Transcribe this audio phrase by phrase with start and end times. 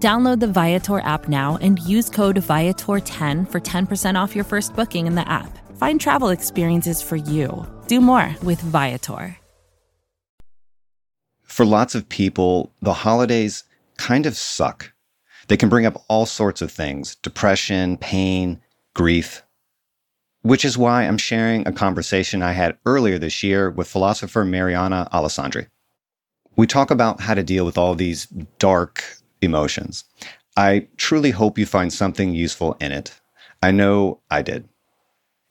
[0.00, 5.06] Download the Viator app now and use code Viator10 for 10% off your first booking
[5.06, 5.58] in the app.
[5.78, 7.66] Find travel experiences for you.
[7.86, 9.36] Do more with Viator.
[11.42, 13.64] For lots of people, the holidays
[13.96, 14.92] kind of suck.
[15.48, 18.60] They can bring up all sorts of things depression, pain,
[18.94, 19.42] grief.
[20.42, 25.08] Which is why I'm sharing a conversation I had earlier this year with philosopher Mariana
[25.12, 25.68] Alessandri.
[26.56, 28.26] We talk about how to deal with all these
[28.58, 29.02] dark,
[29.46, 30.04] emotions.
[30.58, 33.18] I truly hope you find something useful in it.
[33.62, 34.68] I know I did.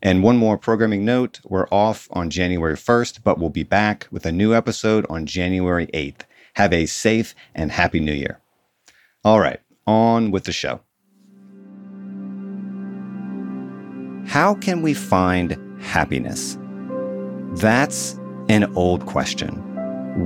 [0.02, 4.26] And one more programming note we're off on January 1st, but we'll be back with
[4.28, 6.22] a new episode on January 8th.
[6.56, 8.40] Have a safe and happy new year.
[9.24, 10.82] All right, on with the show.
[14.28, 16.58] How can we find happiness?
[17.54, 19.54] That's an old question.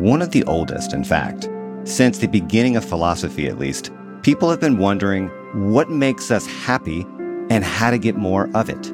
[0.01, 1.47] One of the oldest, in fact.
[1.85, 3.91] Since the beginning of philosophy, at least,
[4.21, 5.29] people have been wondering
[5.71, 7.05] what makes us happy
[7.49, 8.93] and how to get more of it.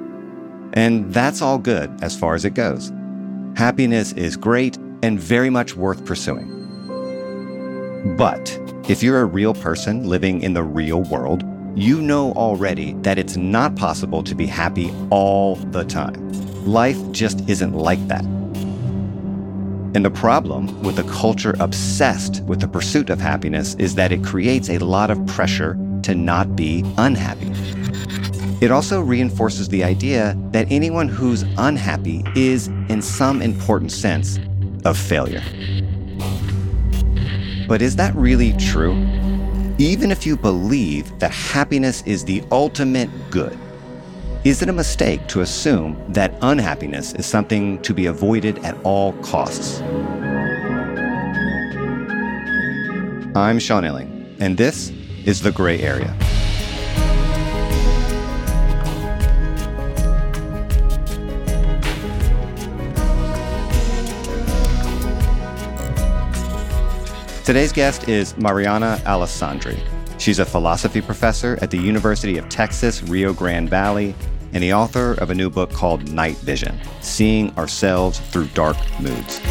[0.74, 2.92] And that's all good as far as it goes.
[3.56, 6.52] Happiness is great and very much worth pursuing.
[8.18, 11.44] But if you're a real person living in the real world,
[11.76, 16.32] you know already that it's not possible to be happy all the time.
[16.66, 18.35] Life just isn't like that.
[19.96, 24.22] And the problem with a culture obsessed with the pursuit of happiness is that it
[24.26, 27.50] creates a lot of pressure to not be unhappy.
[28.60, 34.38] It also reinforces the idea that anyone who's unhappy is, in some important sense,
[34.84, 35.44] a failure.
[37.66, 38.96] But is that really true?
[39.78, 43.58] Even if you believe that happiness is the ultimate good,
[44.46, 49.14] is it a mistake to assume that unhappiness is something to be avoided at all
[49.24, 49.82] costs?
[53.36, 54.92] I'm Sean Illing, and this
[55.26, 56.16] is The Gray Area.
[67.44, 69.80] Today's guest is Mariana Alessandri.
[70.20, 74.16] She's a philosophy professor at the University of Texas, Rio Grande Valley,
[74.56, 79.42] and the author of a new book called Night Vision Seeing Ourselves Through Dark Moods.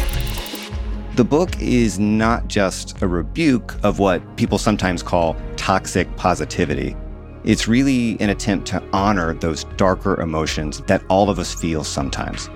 [1.15, 6.97] The book is not just a rebuke of what people sometimes call toxic positivity.
[7.43, 12.49] It's really an attempt to honor those darker emotions that all of us feel sometimes.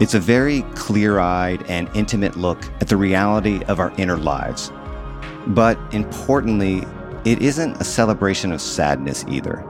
[0.00, 4.72] It's a very clear eyed and intimate look at the reality of our inner lives.
[5.46, 6.82] But importantly,
[7.24, 9.64] it isn't a celebration of sadness either.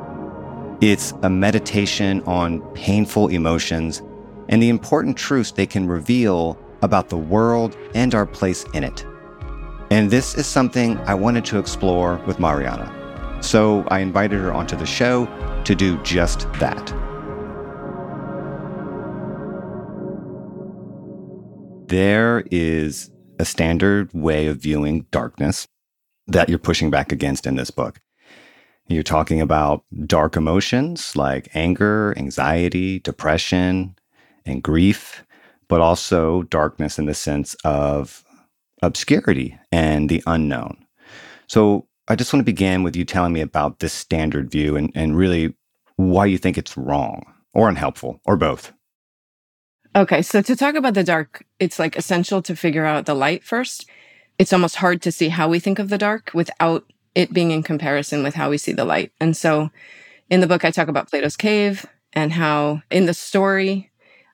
[0.85, 4.03] It's a meditation on painful emotions
[4.51, 9.07] and the important truths they can reveal about the world and our place in it.
[9.91, 12.93] And this is something I wanted to explore with Mariana.
[13.41, 15.25] So I invited her onto the show
[15.65, 16.93] to do just that.
[21.89, 25.67] There is a standard way of viewing darkness
[26.27, 28.01] that you're pushing back against in this book.
[28.89, 33.97] You're talking about dark emotions like anger, anxiety, depression,
[34.45, 35.25] and grief,
[35.69, 38.25] but also darkness in the sense of
[38.83, 40.85] obscurity and the unknown.
[41.47, 44.93] So I just want to begin with you telling me about this standard view and,
[44.95, 45.55] and really
[45.97, 47.25] why you think it's wrong
[47.55, 48.73] or unhelpful or both.
[49.97, 53.45] Okay, so to talk about the dark, it's like essential to figure out the light
[53.45, 53.87] first.
[54.39, 57.63] It's almost hard to see how we think of the dark without it being in
[57.63, 59.13] comparison with how we see the light.
[59.21, 59.71] And so
[60.31, 63.91] in the book, I talk about Plato's cave and how in the story,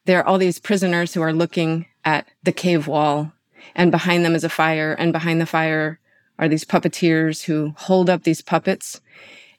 [0.07, 3.33] there are all these prisoners who are looking at the cave wall,
[3.75, 6.01] and behind them is a fire, and behind the fire
[6.39, 9.01] are these puppeteers who hold up these puppets.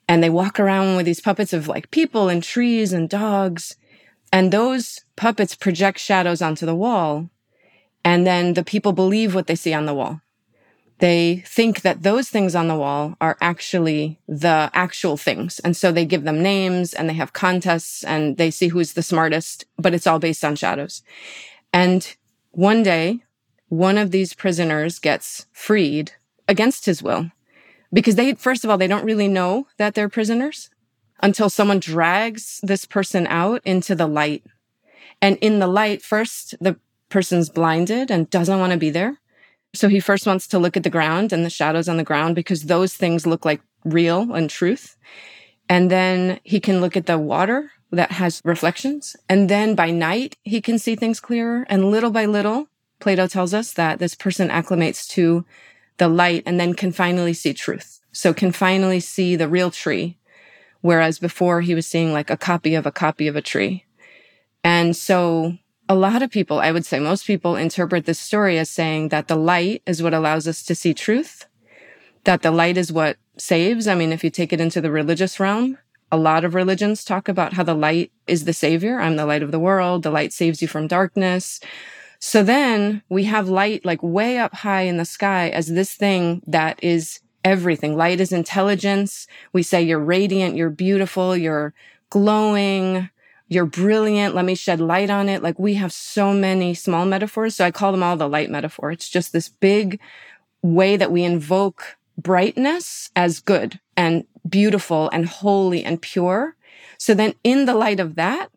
[0.08, 3.78] And they walk around with these puppets of like people and trees and dogs.
[4.34, 7.30] And those puppets project shadows onto the wall.
[8.04, 10.22] And then the people believe what they see on the wall.
[11.02, 15.58] They think that those things on the wall are actually the actual things.
[15.60, 19.02] And so they give them names and they have contests and they see who's the
[19.02, 21.02] smartest, but it's all based on shadows.
[21.74, 22.16] And
[22.52, 23.24] one day,
[23.68, 26.12] one of these prisoners gets freed
[26.48, 27.32] against his will
[27.92, 30.70] because they, first of all, they don't really know that they're prisoners
[31.24, 34.44] until someone drags this person out into the light.
[35.20, 36.78] And in the light, first, the
[37.10, 39.21] person's blinded and doesn't want to be there.
[39.74, 42.36] So he first wants to look at the ground and the shadows on the ground
[42.36, 44.98] because those things look like real and truth.
[45.70, 49.16] And then he can look at the water that has reflections.
[49.30, 51.66] And then by night, he can see things clearer.
[51.70, 52.68] And little by little,
[53.00, 55.46] Plato tells us that this person acclimates to
[55.98, 58.00] the light and then can finally see truth.
[58.12, 60.18] So can finally see the real tree.
[60.82, 63.86] Whereas before he was seeing like a copy of a copy of a tree.
[64.64, 65.58] And so
[65.92, 69.28] a lot of people, I would say most people interpret this story as saying that
[69.28, 71.48] the light is what allows us to see truth,
[72.24, 73.90] that the light is what saves.
[73.90, 75.78] I mean, if you take it into the religious realm,
[76.10, 79.02] a lot of religions talk about how the light is the savior.
[79.02, 80.04] I'm the light of the world.
[80.04, 81.60] The light saves you from darkness.
[82.20, 86.42] So then we have light like way up high in the sky as this thing
[86.48, 87.98] that is everything.
[87.98, 89.28] Light is intelligence.
[89.52, 91.74] We say you're radiant, you're beautiful, you're
[92.10, 93.10] glowing,
[93.52, 94.34] you're brilliant.
[94.34, 95.44] Let me shed light on it.
[95.44, 97.58] Like we have so many small metaphors.
[97.58, 98.92] So I call them all the light metaphor.
[98.92, 100.00] It's just this big
[100.62, 106.56] way that we invoke brightness as good and beautiful and holy and pure.
[106.98, 108.52] So then in the light of that,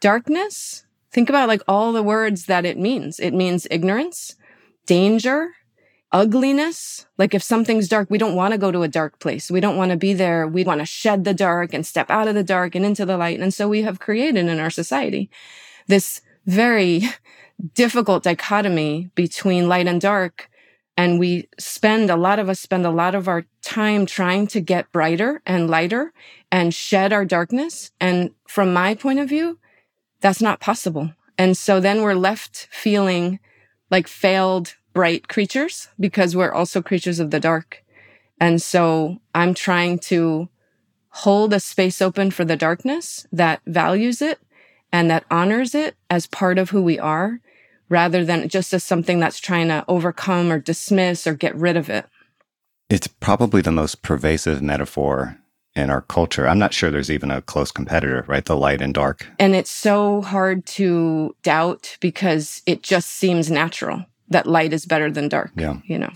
[0.00, 3.20] darkness, think about like all the words that it means.
[3.20, 4.34] It means ignorance,
[4.84, 5.52] danger,
[6.14, 7.06] ugliness.
[7.18, 9.50] Like if something's dark, we don't want to go to a dark place.
[9.50, 10.46] We don't want to be there.
[10.46, 13.16] We want to shed the dark and step out of the dark and into the
[13.16, 13.40] light.
[13.40, 15.28] And so we have created in our society
[15.88, 17.02] this very
[17.74, 20.48] difficult dichotomy between light and dark
[20.96, 24.60] and we spend, a lot of us spend a lot of our time trying to
[24.60, 26.12] get brighter and lighter
[26.52, 27.90] and shed our darkness.
[28.00, 29.58] And from my point of view,
[30.20, 31.12] that's not possible.
[31.36, 33.40] And so then we're left feeling
[33.90, 37.84] like failed bright creatures because we're also creatures of the dark.
[38.40, 40.48] And so I'm trying to
[41.10, 44.40] hold a space open for the darkness that values it
[44.92, 47.40] and that honors it as part of who we are
[47.88, 51.90] rather than just as something that's trying to overcome or dismiss or get rid of
[51.90, 52.06] it.
[52.88, 55.38] It's probably the most pervasive metaphor
[55.74, 56.48] in our culture.
[56.48, 58.44] I'm not sure there's even a close competitor, right?
[58.44, 59.26] The light and dark.
[59.38, 65.10] And it's so hard to doubt because it just seems natural that light is better
[65.10, 65.52] than dark.
[65.56, 65.78] Yeah.
[65.84, 66.10] You know.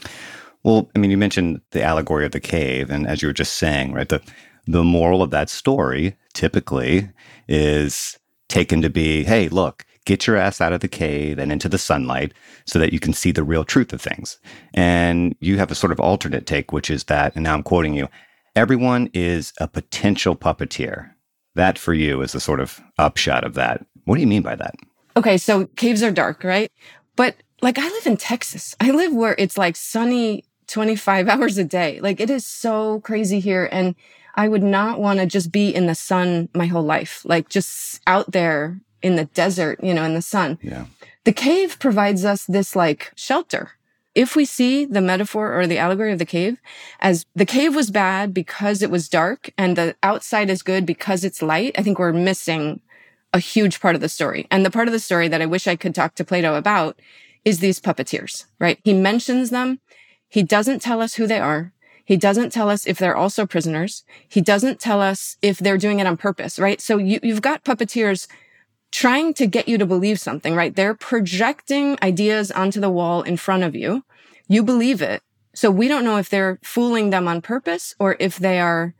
[0.64, 3.54] Well, I mean, you mentioned the allegory of the cave, and as you were just
[3.54, 4.20] saying, right, the
[4.66, 7.08] the moral of that story typically
[7.48, 8.18] is
[8.48, 11.78] taken to be, hey, look, get your ass out of the cave and into the
[11.78, 12.32] sunlight
[12.66, 14.38] so that you can see the real truth of things.
[14.74, 17.94] And you have a sort of alternate take, which is that, and now I'm quoting
[17.94, 18.08] you,
[18.54, 21.12] everyone is a potential puppeteer.
[21.54, 23.84] That for you is a sort of upshot of that.
[24.04, 24.74] What do you mean by that?
[25.16, 26.70] Okay, so caves are dark, right?
[27.16, 28.76] But like I live in Texas.
[28.80, 32.00] I live where it's like sunny 25 hours a day.
[32.00, 33.68] Like it is so crazy here.
[33.70, 33.94] And
[34.34, 38.00] I would not want to just be in the sun my whole life, like just
[38.06, 40.58] out there in the desert, you know, in the sun.
[40.62, 40.86] Yeah.
[41.24, 43.72] The cave provides us this like shelter.
[44.14, 46.58] If we see the metaphor or the allegory of the cave
[47.00, 51.24] as the cave was bad because it was dark and the outside is good because
[51.24, 52.80] it's light, I think we're missing
[53.32, 54.46] a huge part of the story.
[54.50, 56.98] And the part of the story that I wish I could talk to Plato about
[57.44, 58.78] is these puppeteers, right?
[58.84, 59.80] He mentions them.
[60.28, 61.72] He doesn't tell us who they are.
[62.04, 64.04] He doesn't tell us if they're also prisoners.
[64.28, 66.80] He doesn't tell us if they're doing it on purpose, right?
[66.80, 68.26] So you, you've got puppeteers
[68.90, 70.74] trying to get you to believe something, right?
[70.74, 74.04] They're projecting ideas onto the wall in front of you.
[74.48, 75.22] You believe it.
[75.54, 78.94] So we don't know if they're fooling them on purpose or if they are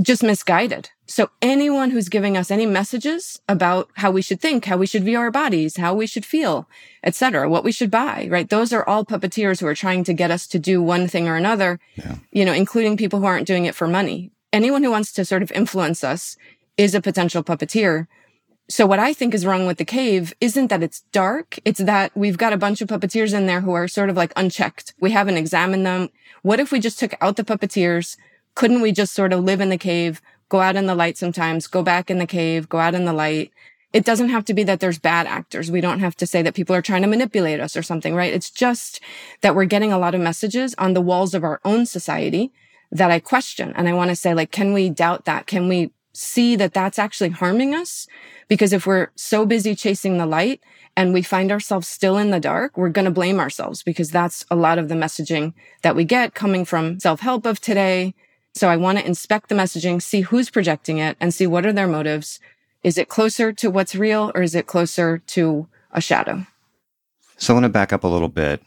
[0.00, 0.90] just misguided.
[1.06, 5.04] So anyone who's giving us any messages about how we should think, how we should
[5.04, 6.68] view our bodies, how we should feel,
[7.02, 8.48] etc., what we should buy, right?
[8.48, 11.36] Those are all puppeteers who are trying to get us to do one thing or
[11.36, 12.16] another, yeah.
[12.30, 14.30] you know, including people who aren't doing it for money.
[14.52, 16.36] Anyone who wants to sort of influence us
[16.76, 18.06] is a potential puppeteer.
[18.70, 21.58] So what I think is wrong with the cave isn't that it's dark.
[21.64, 24.32] It's that we've got a bunch of puppeteers in there who are sort of like
[24.36, 24.92] unchecked.
[25.00, 26.10] We haven't examined them.
[26.42, 28.16] What if we just took out the puppeteers?
[28.58, 31.68] Couldn't we just sort of live in the cave, go out in the light sometimes,
[31.68, 33.52] go back in the cave, go out in the light?
[33.92, 35.70] It doesn't have to be that there's bad actors.
[35.70, 38.32] We don't have to say that people are trying to manipulate us or something, right?
[38.32, 39.00] It's just
[39.42, 42.50] that we're getting a lot of messages on the walls of our own society
[42.90, 43.72] that I question.
[43.76, 45.46] And I want to say, like, can we doubt that?
[45.46, 48.08] Can we see that that's actually harming us?
[48.48, 50.60] Because if we're so busy chasing the light
[50.96, 54.44] and we find ourselves still in the dark, we're going to blame ourselves because that's
[54.50, 58.16] a lot of the messaging that we get coming from self help of today.
[58.54, 61.72] So I want to inspect the messaging, see who's projecting it and see what are
[61.72, 62.40] their motives.
[62.82, 66.46] Is it closer to what's real or is it closer to a shadow?
[67.36, 68.62] So I want to back up a little bit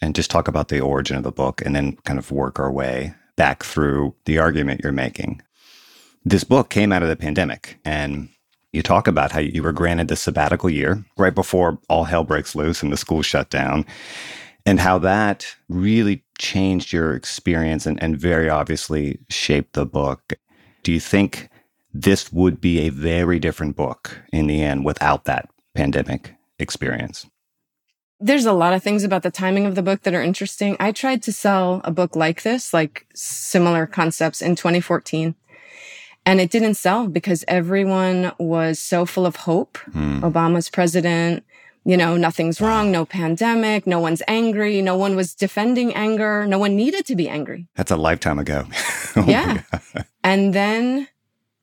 [0.00, 2.70] and just talk about the origin of the book and then kind of work our
[2.70, 5.42] way back through the argument you're making.
[6.24, 8.28] This book came out of the pandemic and
[8.72, 12.54] you talk about how you were granted the sabbatical year right before all hell breaks
[12.54, 13.86] loose and the school shut down
[14.66, 20.34] and how that really changed your experience and, and very obviously shaped the book.
[20.82, 21.48] Do you think
[21.92, 27.26] this would be a very different book in the end without that pandemic experience?
[28.18, 30.76] There's a lot of things about the timing of the book that are interesting.
[30.80, 35.34] I tried to sell a book like this, like similar concepts in 2014.
[36.24, 39.78] And it didn't sell because everyone was so full of hope.
[39.90, 40.20] Mm.
[40.20, 41.44] Obama's president,
[41.86, 46.58] you know, nothing's wrong, no pandemic, no one's angry, no one was defending anger, no
[46.58, 47.68] one needed to be angry.
[47.76, 48.66] That's a lifetime ago.
[49.16, 49.62] oh yeah.
[50.24, 51.06] And then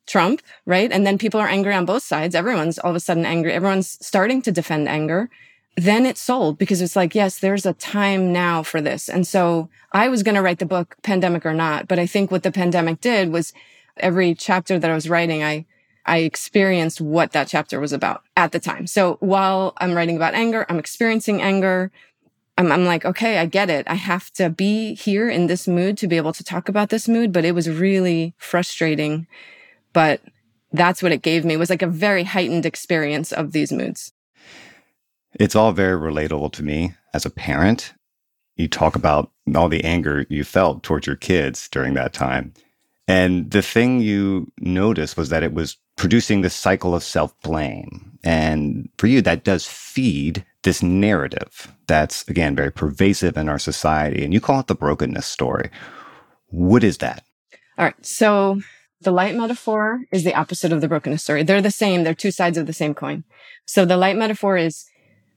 [0.07, 0.89] Trump, right?
[0.93, 2.35] And then people are angry on both sides.
[2.35, 3.51] Everyone's all of a sudden angry.
[3.51, 5.29] Everyone's starting to defend anger.
[5.75, 9.09] Then it sold because it's like, yes, there's a time now for this.
[9.09, 11.89] And so I was going to write the book, pandemic or not.
[11.89, 13.51] But I think what the pandemic did was
[13.97, 15.65] every chapter that I was writing, I
[16.05, 18.87] I experienced what that chapter was about at the time.
[18.87, 21.91] So while I'm writing about anger, I'm experiencing anger.
[22.57, 23.87] I'm, I'm, like, okay, I get it.
[23.87, 27.07] I have to be here in this mood to be able to talk about this
[27.07, 27.31] mood.
[27.31, 29.27] But it was really frustrating.
[29.93, 30.21] But
[30.73, 34.11] that's what it gave me it was like a very heightened experience of these moods.
[35.39, 37.93] It's all very relatable to me as a parent.
[38.55, 42.53] You talk about all the anger you felt towards your kids during that time.
[43.07, 48.17] And the thing you noticed was that it was producing this cycle of self blame.
[48.23, 54.23] And for you, that does feed this narrative that's, again, very pervasive in our society.
[54.23, 55.69] And you call it the brokenness story.
[56.47, 57.23] What is that?
[57.77, 58.05] All right.
[58.05, 58.61] So
[59.01, 61.43] the light metaphor is the opposite of the brokenness story.
[61.43, 62.03] They're the same.
[62.03, 63.23] They're two sides of the same coin.
[63.65, 64.85] So the light metaphor is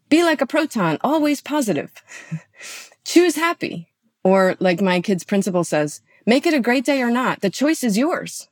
[0.09, 1.93] be like a proton, always positive.
[3.05, 3.89] Choose happy.
[4.23, 7.41] Or like my kid's principal says, Make it a great day or not.
[7.41, 8.49] The choice is yours.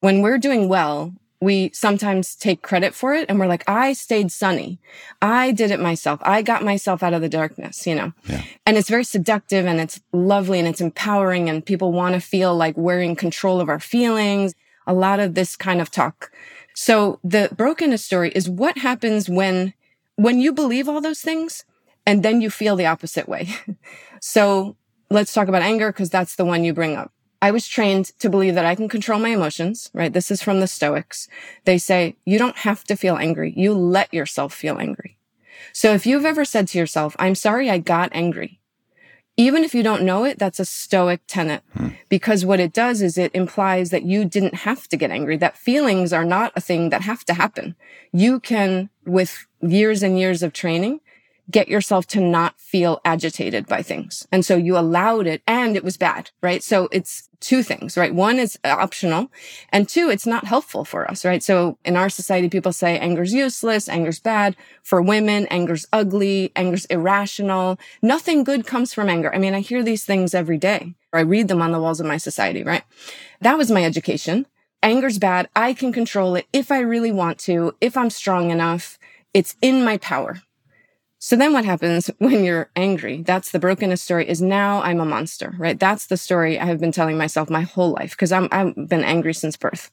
[0.00, 4.30] When we're doing well, we sometimes take credit for it and we're like, I stayed
[4.30, 4.78] sunny.
[5.20, 6.20] I did it myself.
[6.22, 8.12] I got myself out of the darkness, you know?
[8.28, 8.44] Yeah.
[8.64, 12.54] And it's very seductive and it's lovely and it's empowering and people want to feel
[12.54, 14.54] like we're in control of our feelings.
[14.86, 16.30] A lot of this kind of talk.
[16.74, 19.74] So the brokenness story is what happens when,
[20.14, 21.64] when you believe all those things
[22.06, 23.48] and then you feel the opposite way.
[24.20, 24.76] so
[25.10, 27.12] let's talk about anger because that's the one you bring up.
[27.42, 30.12] I was trained to believe that I can control my emotions, right?
[30.12, 31.28] This is from the Stoics.
[31.64, 33.52] They say you don't have to feel angry.
[33.56, 35.18] You let yourself feel angry.
[35.72, 38.60] So if you've ever said to yourself, I'm sorry I got angry,
[39.36, 41.88] even if you don't know it, that's a Stoic tenet hmm.
[42.08, 45.56] because what it does is it implies that you didn't have to get angry, that
[45.56, 47.74] feelings are not a thing that have to happen.
[48.12, 51.00] You can, with years and years of training,
[51.50, 54.26] get yourself to not feel agitated by things.
[54.30, 56.62] And so you allowed it and it was bad, right?
[56.62, 58.14] So it's two things, right?
[58.14, 59.30] One is optional
[59.70, 61.42] and two, it's not helpful for us, right?
[61.42, 64.56] So in our society, people say anger's useless, anger's bad.
[64.82, 67.78] For women, anger's ugly, anger's irrational.
[68.00, 69.34] Nothing good comes from anger.
[69.34, 72.00] I mean, I hear these things every day or I read them on the walls
[72.00, 72.84] of my society, right?
[73.40, 74.46] That was my education.
[74.82, 75.48] Anger's bad.
[75.54, 78.98] I can control it if I really want to, if I'm strong enough.
[79.34, 80.42] It's in my power.
[81.24, 83.22] So then what happens when you're angry?
[83.22, 85.78] That's the brokenness story is now I'm a monster, right?
[85.78, 89.04] That's the story I have been telling myself my whole life because I'm I've been
[89.04, 89.92] angry since birth.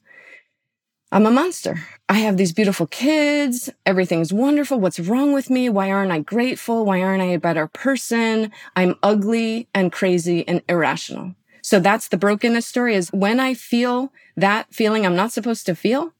[1.12, 1.76] I'm a monster.
[2.08, 3.70] I have these beautiful kids.
[3.86, 4.80] Everything's wonderful.
[4.80, 5.68] What's wrong with me?
[5.68, 6.84] Why aren't I grateful?
[6.84, 8.50] Why aren't I a better person?
[8.74, 11.36] I'm ugly and crazy and irrational.
[11.62, 15.76] So that's the brokenness story is when I feel that feeling I'm not supposed to
[15.76, 16.12] feel,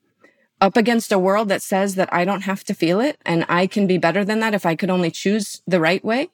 [0.60, 3.66] up against a world that says that I don't have to feel it and I
[3.66, 6.30] can be better than that if I could only choose the right way,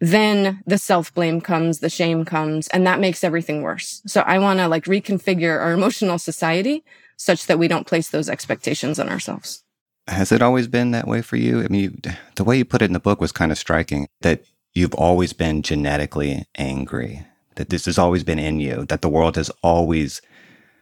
[0.00, 4.02] then the self blame comes, the shame comes, and that makes everything worse.
[4.06, 6.84] So I want to like reconfigure our emotional society
[7.16, 9.62] such that we don't place those expectations on ourselves.
[10.08, 11.62] Has it always been that way for you?
[11.62, 12.02] I mean,
[12.34, 15.32] the way you put it in the book was kind of striking that you've always
[15.32, 17.24] been genetically angry,
[17.54, 20.20] that this has always been in you, that the world has always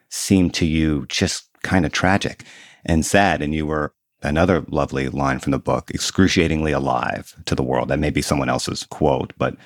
[0.09, 2.45] seemed to you just kind of tragic
[2.85, 3.43] and sad.
[3.43, 7.89] And you were another lovely line from the book, excruciatingly alive to the world.
[7.89, 9.57] That may be someone else's quote, but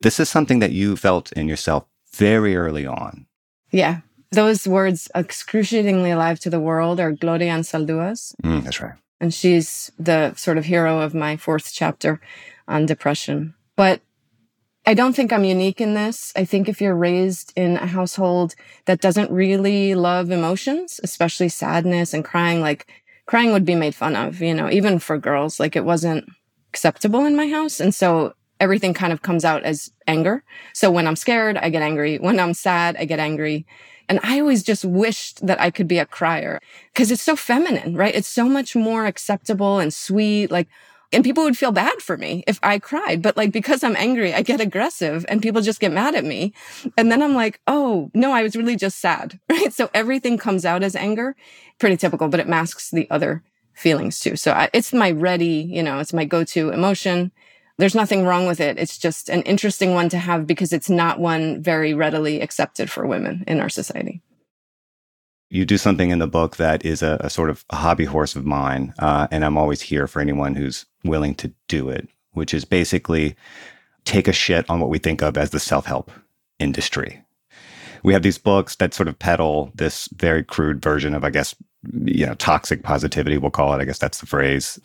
[0.00, 3.26] this is something that you felt in yourself very early on.
[3.70, 4.00] Yeah.
[4.30, 8.34] Those words, excruciatingly alive to the world, are Gloria Anzaldua's.
[8.44, 8.94] Mm, that's right.
[9.20, 12.20] And she's the sort of hero of my fourth chapter
[12.68, 13.54] on depression.
[13.74, 14.00] But
[14.88, 16.32] I don't think I'm unique in this.
[16.34, 18.54] I think if you're raised in a household
[18.86, 22.90] that doesn't really love emotions, especially sadness and crying, like
[23.26, 26.24] crying would be made fun of, you know, even for girls, like it wasn't
[26.70, 27.80] acceptable in my house.
[27.80, 30.42] And so everything kind of comes out as anger.
[30.72, 32.16] So when I'm scared, I get angry.
[32.16, 33.66] When I'm sad, I get angry.
[34.08, 36.60] And I always just wished that I could be a crier
[36.94, 38.14] because it's so feminine, right?
[38.14, 40.50] It's so much more acceptable and sweet.
[40.50, 40.68] Like,
[41.12, 43.22] and people would feel bad for me if I cried.
[43.22, 46.52] But like, because I'm angry, I get aggressive and people just get mad at me.
[46.96, 49.72] And then I'm like, oh, no, I was really just sad, right?
[49.72, 51.34] So everything comes out as anger.
[51.78, 53.42] Pretty typical, but it masks the other
[53.74, 54.36] feelings too.
[54.36, 57.32] So I, it's my ready, you know, it's my go to emotion.
[57.78, 58.76] There's nothing wrong with it.
[58.76, 63.06] It's just an interesting one to have because it's not one very readily accepted for
[63.06, 64.20] women in our society
[65.50, 68.36] you do something in the book that is a, a sort of a hobby horse
[68.36, 72.54] of mine, uh, and I'm always here for anyone who's willing to do it, which
[72.54, 73.36] is basically
[74.04, 76.10] take a shit on what we think of as the self help
[76.58, 77.22] industry.
[78.02, 81.54] We have these books that sort of peddle this very crude version of, I guess,
[82.04, 83.80] you know, toxic positivity, we'll call it.
[83.80, 84.78] I guess that's the phrase.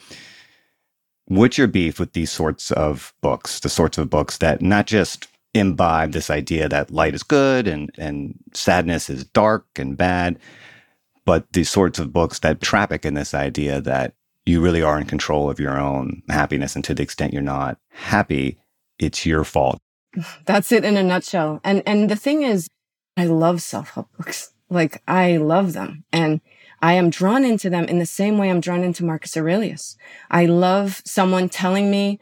[1.26, 5.28] What's your beef with these sorts of books, the sorts of books that not just
[5.54, 10.40] imbibe this idea that light is good and, and sadness is dark and bad.
[11.26, 15.06] But these sorts of books that traffic in this idea that you really are in
[15.06, 16.76] control of your own happiness.
[16.76, 18.60] And to the extent you're not happy,
[19.00, 19.80] it's your fault.
[20.46, 21.60] That's it in a nutshell.
[21.64, 22.68] And and the thing is,
[23.18, 24.54] I love self-help books.
[24.70, 26.04] Like I love them.
[26.12, 26.42] And
[26.82, 29.96] I am drawn into them in the same way I'm drawn into Marcus Aurelius.
[30.30, 32.20] I love someone telling me,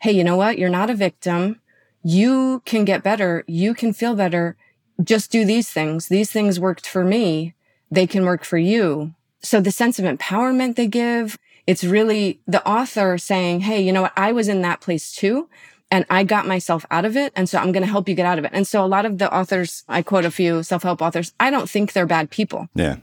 [0.00, 0.58] hey, you know what?
[0.58, 1.60] You're not a victim
[2.04, 3.44] you can get better.
[3.48, 4.56] You can feel better.
[5.02, 6.08] Just do these things.
[6.08, 7.54] These things worked for me.
[7.90, 9.14] They can work for you.
[9.40, 14.02] So the sense of empowerment they give, it's really the author saying, Hey, you know
[14.02, 14.12] what?
[14.16, 15.48] I was in that place too.
[15.90, 17.32] And I got myself out of it.
[17.36, 18.50] And so I'm going to help you get out of it.
[18.52, 21.70] And so a lot of the authors, I quote a few self-help authors, I don't
[21.70, 22.68] think they're bad people.
[22.74, 22.96] Yeah.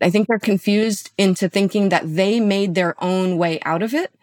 [0.00, 4.14] I think they're confused into thinking that they made their own way out of it.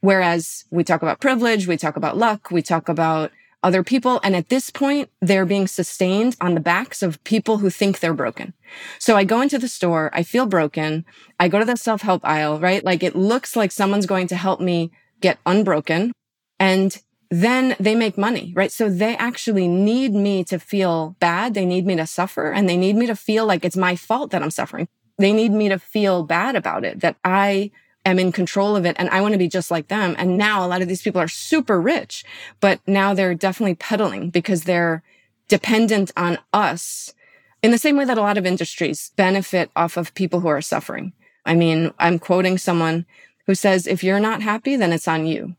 [0.00, 3.30] Whereas we talk about privilege, we talk about luck, we talk about
[3.62, 4.20] other people.
[4.22, 8.14] And at this point, they're being sustained on the backs of people who think they're
[8.14, 8.54] broken.
[8.98, 11.04] So I go into the store, I feel broken.
[11.38, 12.84] I go to the self help aisle, right?
[12.84, 16.12] Like it looks like someone's going to help me get unbroken.
[16.58, 16.96] And
[17.30, 18.70] then they make money, right?
[18.70, 21.54] So they actually need me to feel bad.
[21.54, 24.32] They need me to suffer and they need me to feel like it's my fault
[24.32, 24.86] that I'm suffering.
[25.18, 27.70] They need me to feel bad about it, that I
[28.04, 30.14] am in control of it and I want to be just like them.
[30.18, 32.24] And now a lot of these people are super rich,
[32.60, 35.02] but now they're definitely peddling because they're
[35.48, 37.14] dependent on us
[37.62, 40.60] in the same way that a lot of industries benefit off of people who are
[40.60, 41.12] suffering.
[41.44, 43.06] I mean, I'm quoting someone
[43.46, 45.56] who says, if you're not happy, then it's on you.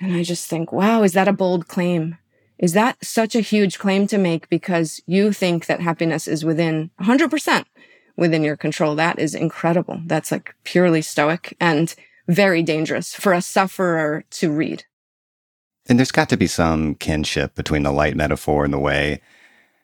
[0.00, 2.18] And I just think, wow, is that a bold claim?
[2.58, 6.90] Is that such a huge claim to make because you think that happiness is within
[7.00, 7.64] 100%
[8.18, 8.96] within your control.
[8.96, 10.02] That is incredible.
[10.04, 11.94] That's like purely stoic and
[12.26, 14.84] very dangerous for a sufferer to read.
[15.88, 19.22] And there's got to be some kinship between the light metaphor and the way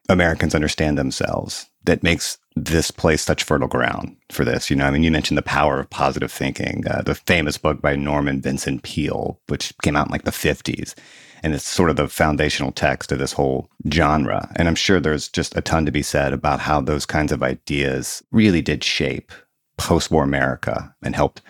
[0.08, 4.70] Americans understand themselves that makes this place such fertile ground for this.
[4.70, 7.80] You know, I mean, you mentioned the power of positive thinking, uh, the famous book
[7.80, 10.94] by Norman Vincent Peale, which came out in like the 50s.
[11.42, 14.50] And it's sort of the foundational text of this whole genre.
[14.56, 17.42] And I'm sure there's just a ton to be said about how those kinds of
[17.42, 19.30] ideas really did shape
[19.76, 21.42] post war America and helped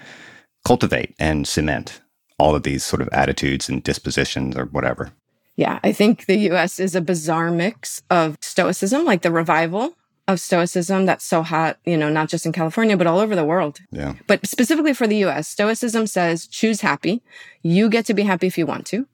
[0.67, 2.01] cultivate and cement
[2.39, 5.13] all of these sort of attitudes and dispositions or whatever.
[5.57, 9.95] Yeah, I think the US is a bizarre mix of stoicism, like the revival
[10.27, 13.45] of stoicism that's so hot, you know, not just in California, but all over the
[13.45, 13.81] world.
[13.91, 14.15] Yeah.
[14.27, 17.23] But specifically for the US, stoicism says choose happy.
[17.63, 19.07] You get to be happy if you want to.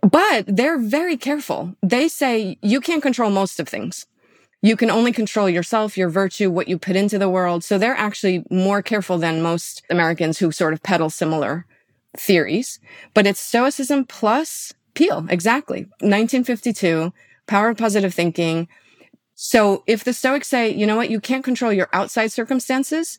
[0.00, 1.76] But they're very careful.
[1.82, 4.06] They say you can't control most of things.
[4.60, 7.62] You can only control yourself, your virtue, what you put into the world.
[7.62, 11.66] So they're actually more careful than most Americans who sort of peddle similar
[12.16, 12.80] theories.
[13.14, 15.82] But it's Stoicism plus Peale, exactly.
[16.00, 17.12] 1952,
[17.46, 18.68] power of positive thinking.
[19.34, 23.18] So if the Stoics say, you know what, you can't control your outside circumstances,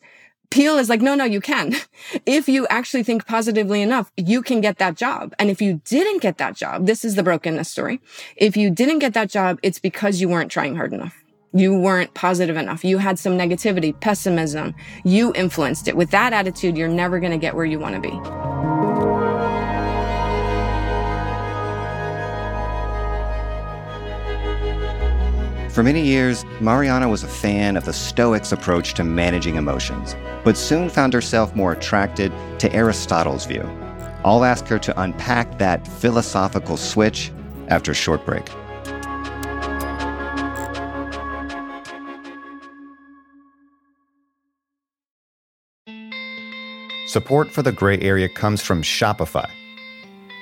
[0.50, 1.74] Peale is like, no, no, you can.
[2.26, 5.34] if you actually think positively enough, you can get that job.
[5.38, 8.00] And if you didn't get that job, this is the brokenness story.
[8.36, 11.20] If you didn't get that job, it's because you weren't trying hard enough.
[11.52, 12.84] You weren't positive enough.
[12.84, 14.74] You had some negativity, pessimism.
[15.04, 15.96] You influenced it.
[15.96, 18.53] With that attitude, you're never going to get where you want to be.
[25.74, 30.56] For many years, Mariana was a fan of the Stoics' approach to managing emotions, but
[30.56, 33.68] soon found herself more attracted to Aristotle's view.
[34.24, 37.32] I'll ask her to unpack that philosophical switch
[37.66, 38.46] after a short break.
[47.08, 49.50] Support for the gray area comes from Shopify.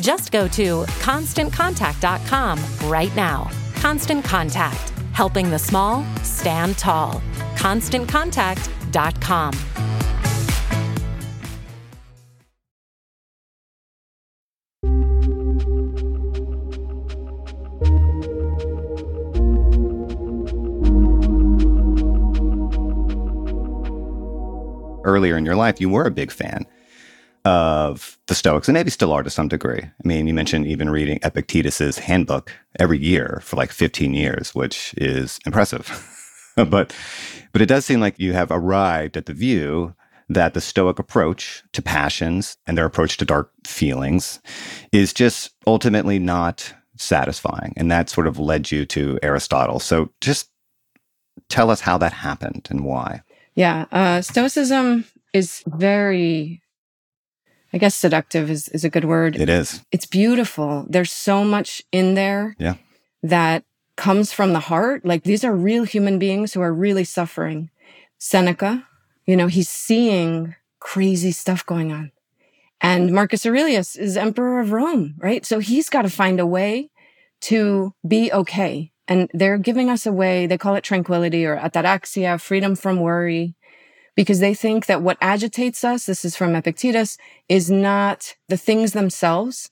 [0.00, 3.50] Just go to constantcontact.com right now.
[3.76, 7.22] Constant Contact, helping the small stand tall.
[7.56, 9.54] ConstantContact.com.
[25.02, 26.64] earlier in your life, you were a big fan
[27.44, 29.80] of the Stoics, and maybe still are to some degree.
[29.82, 34.94] I mean, you mentioned even reading Epictetus's handbook every year for like 15 years, which
[34.96, 36.06] is impressive.
[36.56, 36.94] but
[37.52, 39.94] but it does seem like you have arrived at the view
[40.28, 44.40] that the Stoic approach to passions and their approach to dark feelings
[44.92, 47.72] is just ultimately not satisfying.
[47.76, 49.80] And that sort of led you to Aristotle.
[49.80, 50.48] So just
[51.48, 53.22] tell us how that happened and why.
[53.56, 56.62] Yeah, uh, Stoicism is very,
[57.72, 59.36] I guess, seductive is, is a good word.
[59.36, 59.84] It is.
[59.92, 60.86] It's beautiful.
[60.88, 62.74] There's so much in there yeah.
[63.22, 63.64] that
[63.96, 65.04] comes from the heart.
[65.04, 67.70] Like these are real human beings who are really suffering.
[68.18, 68.86] Seneca,
[69.26, 72.12] you know, he's seeing crazy stuff going on.
[72.80, 75.44] And Marcus Aurelius is emperor of Rome, right?
[75.44, 76.90] So he's got to find a way
[77.42, 82.40] to be okay and they're giving us a way, they call it tranquility or ataraxia,
[82.40, 83.56] freedom from worry,
[84.14, 87.16] because they think that what agitates us, this is from Epictetus,
[87.48, 89.70] is not the things themselves,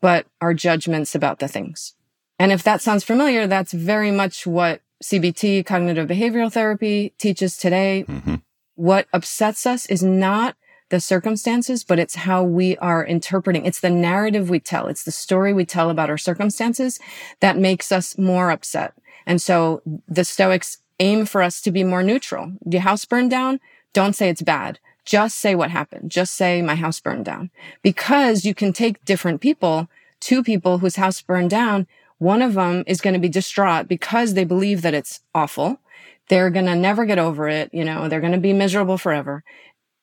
[0.00, 1.94] but our judgments about the things.
[2.38, 8.04] And if that sounds familiar, that's very much what CBT, cognitive behavioral therapy, teaches today.
[8.08, 8.36] Mm-hmm.
[8.74, 10.56] What upsets us is not
[10.88, 13.66] the circumstances, but it's how we are interpreting.
[13.66, 14.86] It's the narrative we tell.
[14.86, 17.00] It's the story we tell about our circumstances
[17.40, 18.92] that makes us more upset.
[19.26, 22.52] And so the Stoics aim for us to be more neutral.
[22.70, 23.60] Your house burned down.
[23.96, 24.78] Don't say it's bad.
[25.04, 26.10] Just say what happened.
[26.10, 27.50] Just say my house burned down
[27.82, 29.88] because you can take different people,
[30.20, 31.86] two people whose house burned down.
[32.18, 35.80] One of them is going to be distraught because they believe that it's awful
[36.28, 37.70] they're going to never get over it.
[37.72, 39.44] You know, they're going to be miserable forever.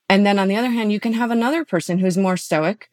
[0.08, 2.88] And then on the other hand, you can have another person who's more stoic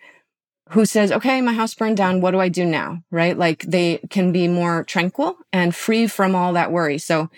[0.70, 2.22] who says, okay, my house burned down.
[2.22, 3.04] What do I do now?
[3.12, 3.38] Right?
[3.38, 6.98] Like they can be more tranquil and free from all that worry.
[6.98, 7.30] So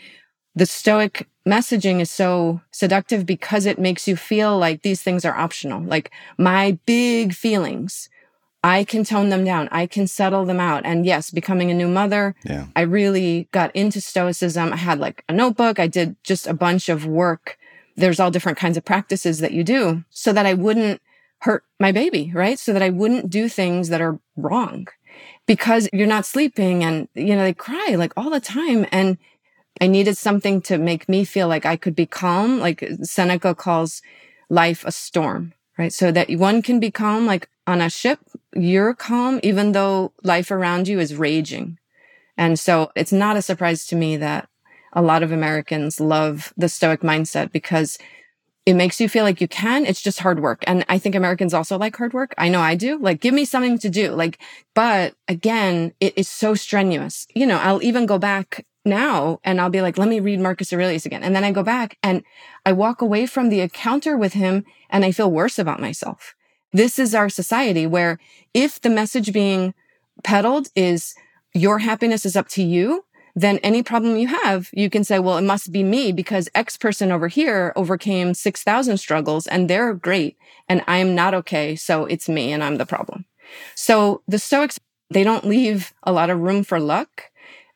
[0.56, 5.36] the stoic messaging is so seductive because it makes you feel like these things are
[5.36, 5.82] optional.
[5.82, 8.10] Like my big feelings,
[8.64, 9.68] I can tone them down.
[9.72, 10.86] I can settle them out.
[10.86, 12.68] And yes, becoming a new mother, Yeah.
[12.76, 14.72] I really got into stoicism.
[14.72, 15.80] I had like a notebook.
[15.80, 17.58] I did just a bunch of work.
[17.98, 21.02] There's all different kinds of practices that you do so that I wouldn't
[21.40, 22.58] hurt my baby, right?
[22.58, 24.88] So that I wouldn't do things that are wrong
[25.46, 28.86] because you're not sleeping and, you know, they cry like all the time.
[28.94, 29.18] And
[29.82, 32.60] I needed something to make me feel like I could be calm.
[32.60, 34.02] Like Seneca calls
[34.50, 35.92] life a storm, right?
[35.92, 38.20] So that one can be calm, like on a ship,
[38.56, 41.80] you're calm, even though life around you is raging.
[42.38, 44.50] And so it's not a surprise to me that
[44.94, 47.98] a lot of Americans love the Stoic mindset because
[48.66, 49.86] it makes you feel like you can.
[49.86, 50.64] It's just hard work.
[50.66, 52.34] And I think Americans also like hard work.
[52.38, 52.98] I know I do.
[52.98, 54.12] Like, give me something to do.
[54.12, 54.40] Like,
[54.74, 57.28] but again, it is so strenuous.
[57.36, 60.74] You know, I'll even go back now and I'll be like, let me read Marcus
[60.74, 61.24] Aurelius again.
[61.24, 62.24] And then I go back and
[62.66, 66.36] I walk away from the encounter with him and I feel worse about myself.
[66.72, 68.20] This is our society where
[68.54, 69.74] if the message being
[70.24, 71.16] peddled is
[71.54, 75.38] your happiness is up to you, then any problem you have, you can say, well,
[75.38, 80.38] it must be me because X person over here overcame 6,000 struggles and they're great
[80.70, 81.76] and I'm not okay.
[81.76, 83.26] So it's me and I'm the problem.
[83.76, 87.32] So the Stoics, they don't leave a lot of room for luck.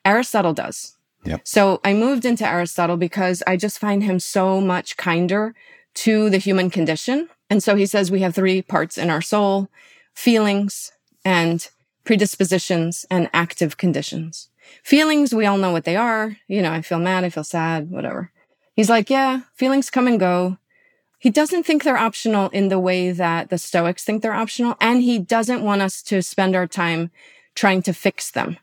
[0.06, 0.97] Aristotle does.
[1.28, 1.42] Yep.
[1.44, 5.54] So I moved into Aristotle because I just find him so much kinder
[5.96, 7.28] to the human condition.
[7.50, 9.70] And so he says we have three parts in our soul
[10.14, 10.92] feelings
[11.26, 11.70] and
[12.06, 14.50] predispositions and active conditions.
[14.84, 16.38] Feelings, we all know what they are.
[16.48, 18.32] You know, I feel mad, I feel sad, whatever.
[18.76, 20.58] He's like, yeah, feelings come and go.
[21.20, 24.78] He doesn't think they're optional in the way that the Stoics think they're optional.
[24.80, 27.12] And he doesn't want us to spend our time
[27.56, 28.58] trying to fix them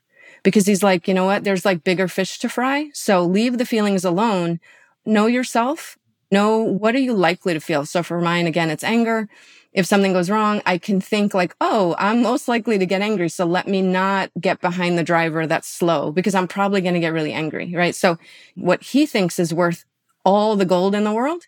[0.44, 1.42] because he's like, you know what?
[1.42, 2.90] There's like bigger fish to fry.
[2.92, 4.60] So leave the feelings alone.
[5.04, 5.98] Know yourself.
[6.30, 7.84] Know what are you likely to feel.
[7.86, 9.28] So for mine, again, it's anger.
[9.72, 13.28] If something goes wrong, I can think like, oh, I'm most likely to get angry.
[13.28, 17.00] So let me not get behind the driver that's slow because I'm probably going to
[17.00, 17.74] get really angry.
[17.74, 17.94] Right.
[17.94, 18.18] So
[18.54, 19.84] what he thinks is worth
[20.24, 21.46] all the gold in the world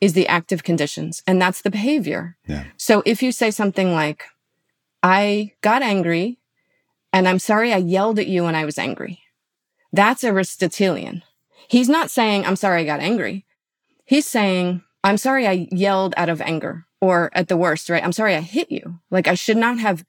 [0.00, 1.22] is the active conditions.
[1.26, 2.36] And that's the behavior.
[2.48, 2.64] Yeah.
[2.76, 4.24] So if you say something like,
[5.02, 6.39] I got angry
[7.12, 9.20] and I'm sorry I yelled at you when I was angry.
[9.92, 11.22] That's Aristotelian.
[11.68, 13.44] He's not saying, I'm sorry I got angry.
[14.04, 18.02] He's saying, I'm sorry I yelled out of anger or at the worst, right?
[18.02, 19.00] I'm sorry I hit you.
[19.10, 20.04] Like I should not have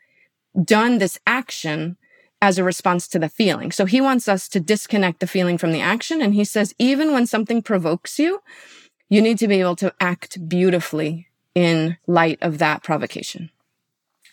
[0.63, 1.97] done this action
[2.41, 3.71] as a response to the feeling.
[3.71, 6.21] So he wants us to disconnect the feeling from the action.
[6.21, 8.41] And he says, even when something provokes you,
[9.09, 13.51] you need to be able to act beautifully in light of that provocation.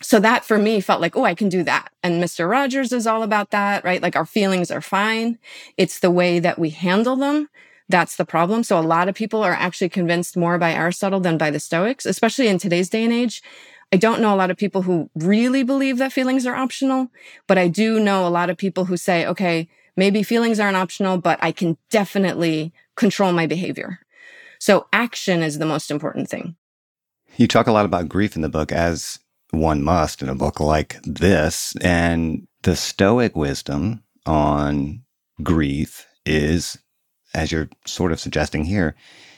[0.01, 1.91] So that for me felt like, oh, I can do that.
[2.03, 2.49] And Mr.
[2.49, 4.03] Rogers is all about that, right?
[4.03, 5.39] Like our feelings are fine.
[5.77, 7.49] It's the way that we handle them.
[7.89, 8.63] That's the problem.
[8.63, 12.07] So a lot of people are actually convinced more by Aristotle than by the Stoics,
[12.07, 13.43] especially in today's day and age.
[13.93, 17.11] I don't know a lot of people who really believe that feelings are optional,
[17.47, 21.17] but I do know a lot of people who say, okay, maybe feelings aren't optional,
[21.17, 24.01] but I can definitely control my behavior.
[24.61, 26.57] So action is the most important thing.
[27.37, 29.19] You talk a lot about grief in the book, as
[29.51, 31.75] one must in a book like this.
[31.81, 35.03] And the Stoic wisdom on
[35.43, 36.79] grief is,
[37.35, 38.95] as you're sort of suggesting here,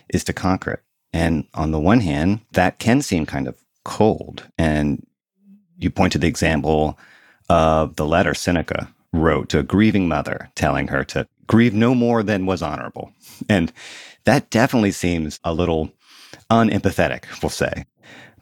[0.09, 0.81] is to conquer it.
[1.13, 4.49] And on the one hand, that can seem kind of cold.
[4.59, 5.07] And
[5.77, 6.99] you point to the example
[7.49, 12.23] of the letter Seneca wrote to a grieving mother, telling her to grieve no more
[12.23, 13.13] than was honorable.
[13.49, 13.73] And
[14.25, 15.91] that definitely seems a little
[16.51, 17.87] unempathetic, we'll say.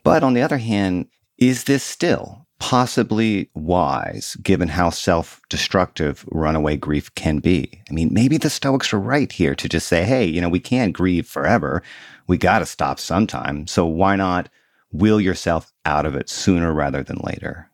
[0.03, 1.07] But on the other hand,
[1.39, 7.81] is this still possibly wise given how self destructive runaway grief can be?
[7.89, 10.61] I mean, maybe the Stoics are right here to just say, hey, you know, we
[10.61, 11.83] can't grieve forever.
[12.27, 13.67] We got to stop sometime.
[13.67, 14.49] So why not
[14.93, 17.71] will yourself out of it sooner rather than later?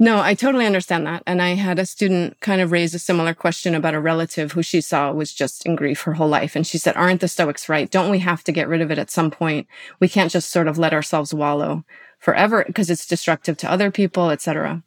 [0.00, 1.24] No, I totally understand that.
[1.26, 4.62] And I had a student kind of raise a similar question about a relative who
[4.62, 6.54] she saw was just in grief her whole life.
[6.54, 7.90] And she said, Aren't the Stoics right?
[7.90, 9.66] Don't we have to get rid of it at some point?
[9.98, 11.84] We can't just sort of let ourselves wallow
[12.18, 14.82] forever because it's destructive to other people, etc.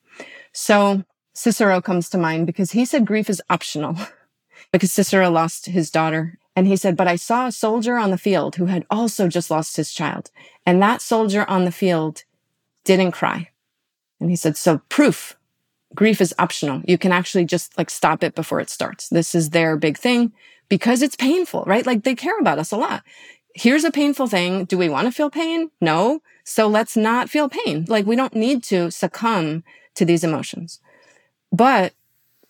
[0.54, 3.96] So Cicero comes to mind because he said grief is optional
[4.72, 6.38] because Cicero lost his daughter.
[6.54, 9.50] And he said, but I saw a soldier on the field who had also just
[9.50, 10.32] lost his child.
[10.66, 12.24] And that soldier on the field
[12.84, 13.50] didn't cry.
[14.20, 15.38] And he said, so proof,
[15.96, 16.82] grief is optional.
[16.86, 19.08] You can actually just like stop it before it starts.
[19.08, 20.34] This is their big thing.
[20.72, 21.86] because it's painful, right?
[21.86, 23.04] Like they care about us a lot.
[23.54, 24.66] Here's a painful thing.
[24.66, 25.72] Do we want to feel pain?
[25.82, 26.22] No.
[26.44, 27.86] So let's not feel pain.
[27.88, 29.64] Like we don't need to succumb
[29.96, 30.80] to these emotions.
[31.52, 31.94] But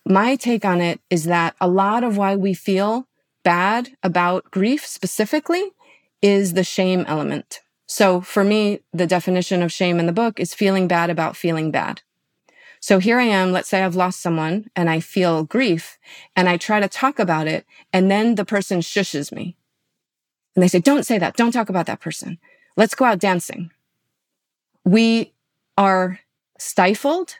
[0.05, 3.07] my take on it is that a lot of why we feel
[3.43, 5.71] bad about grief specifically
[6.21, 7.61] is the shame element.
[7.87, 11.71] So for me, the definition of shame in the book is feeling bad about feeling
[11.71, 12.01] bad.
[12.79, 15.99] So here I am, let's say I've lost someone and I feel grief
[16.35, 19.55] and I try to talk about it and then the person shushes me.
[20.55, 21.37] And they say, don't say that.
[21.37, 22.37] Don't talk about that person.
[22.75, 23.71] Let's go out dancing.
[24.83, 25.33] We
[25.77, 26.19] are
[26.57, 27.35] stifled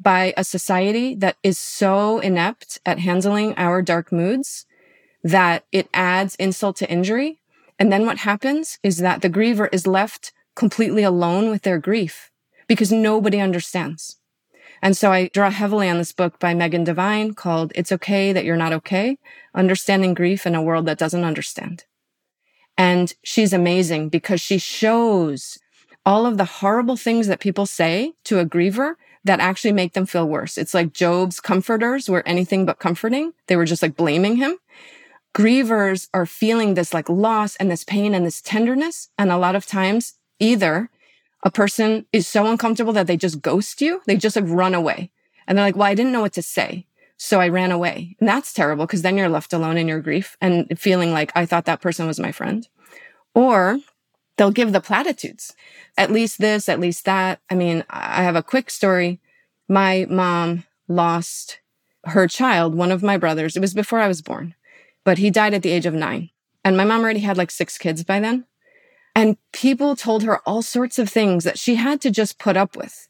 [0.00, 4.66] by a society that is so inept at handling our dark moods
[5.22, 7.40] that it adds insult to injury.
[7.78, 12.30] And then what happens is that the griever is left completely alone with their grief
[12.66, 14.16] because nobody understands.
[14.82, 18.44] And so I draw heavily on this book by Megan Devine called It's Okay That
[18.44, 19.18] You're Not Okay,
[19.54, 21.84] Understanding Grief in a World That Doesn't Understand.
[22.76, 25.58] And she's amazing because she shows
[26.04, 30.06] all of the horrible things that people say to a griever that actually make them
[30.06, 30.58] feel worse.
[30.58, 33.34] It's like Job's comforters were anything but comforting.
[33.46, 34.56] They were just like blaming him.
[35.34, 39.08] Grievers are feeling this like loss and this pain and this tenderness.
[39.16, 40.90] And a lot of times, either
[41.44, 45.10] a person is so uncomfortable that they just ghost you, they just like run away.
[45.46, 46.86] And they're like, well, I didn't know what to say.
[47.24, 48.16] So I ran away.
[48.18, 51.46] And that's terrible because then you're left alone in your grief and feeling like I
[51.46, 52.66] thought that person was my friend.
[53.32, 53.78] Or
[54.36, 55.54] they'll give the platitudes
[55.96, 57.38] at least this, at least that.
[57.48, 59.20] I mean, I have a quick story.
[59.68, 61.60] My mom lost
[62.06, 63.56] her child, one of my brothers.
[63.56, 64.56] It was before I was born,
[65.04, 66.30] but he died at the age of nine.
[66.64, 68.46] And my mom already had like six kids by then.
[69.14, 72.76] And people told her all sorts of things that she had to just put up
[72.76, 73.06] with.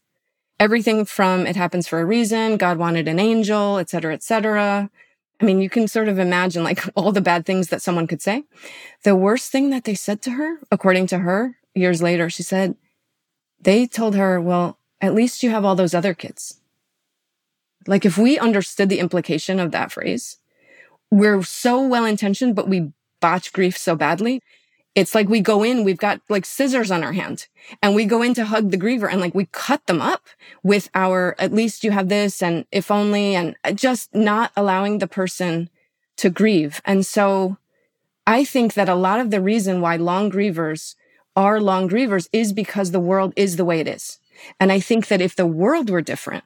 [0.62, 4.88] Everything from it happens for a reason, God wanted an angel, et cetera, et cetera.
[5.40, 8.22] I mean, you can sort of imagine like all the bad things that someone could
[8.22, 8.44] say.
[9.03, 12.77] The worst thing that they said to her, according to her, years later, she said,
[13.61, 16.61] they told her, well, at least you have all those other kids.
[17.88, 20.37] Like if we understood the implication of that phrase,
[21.11, 24.40] we're so well intentioned, but we botch grief so badly.
[24.94, 27.46] It's like we go in, we've got like scissors on our hand
[27.83, 30.26] and we go in to hug the griever and like we cut them up
[30.62, 34.98] with our, at least you have this and if only, and uh, just not allowing
[34.98, 35.70] the person
[36.18, 36.83] to grieve.
[36.85, 37.57] And so
[38.26, 40.94] I think that a lot of the reason why long grievers
[41.35, 44.18] are long grievers is because the world is the way it is.
[44.61, 46.44] And I think that if the world were different,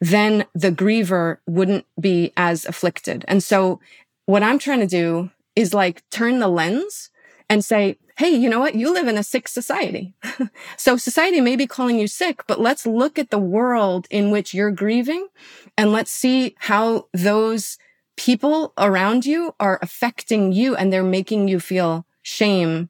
[0.00, 3.24] then the griever wouldn't be as afflicted.
[3.26, 3.80] And so
[4.26, 7.10] what I'm trying to do is like turn the lens
[7.48, 8.74] and say, Hey, you know what?
[8.74, 10.14] You live in a sick society.
[10.78, 14.54] so society may be calling you sick, but let's look at the world in which
[14.54, 15.28] you're grieving
[15.76, 17.76] and let's see how those
[18.16, 22.88] people around you are affecting you and they're making you feel shame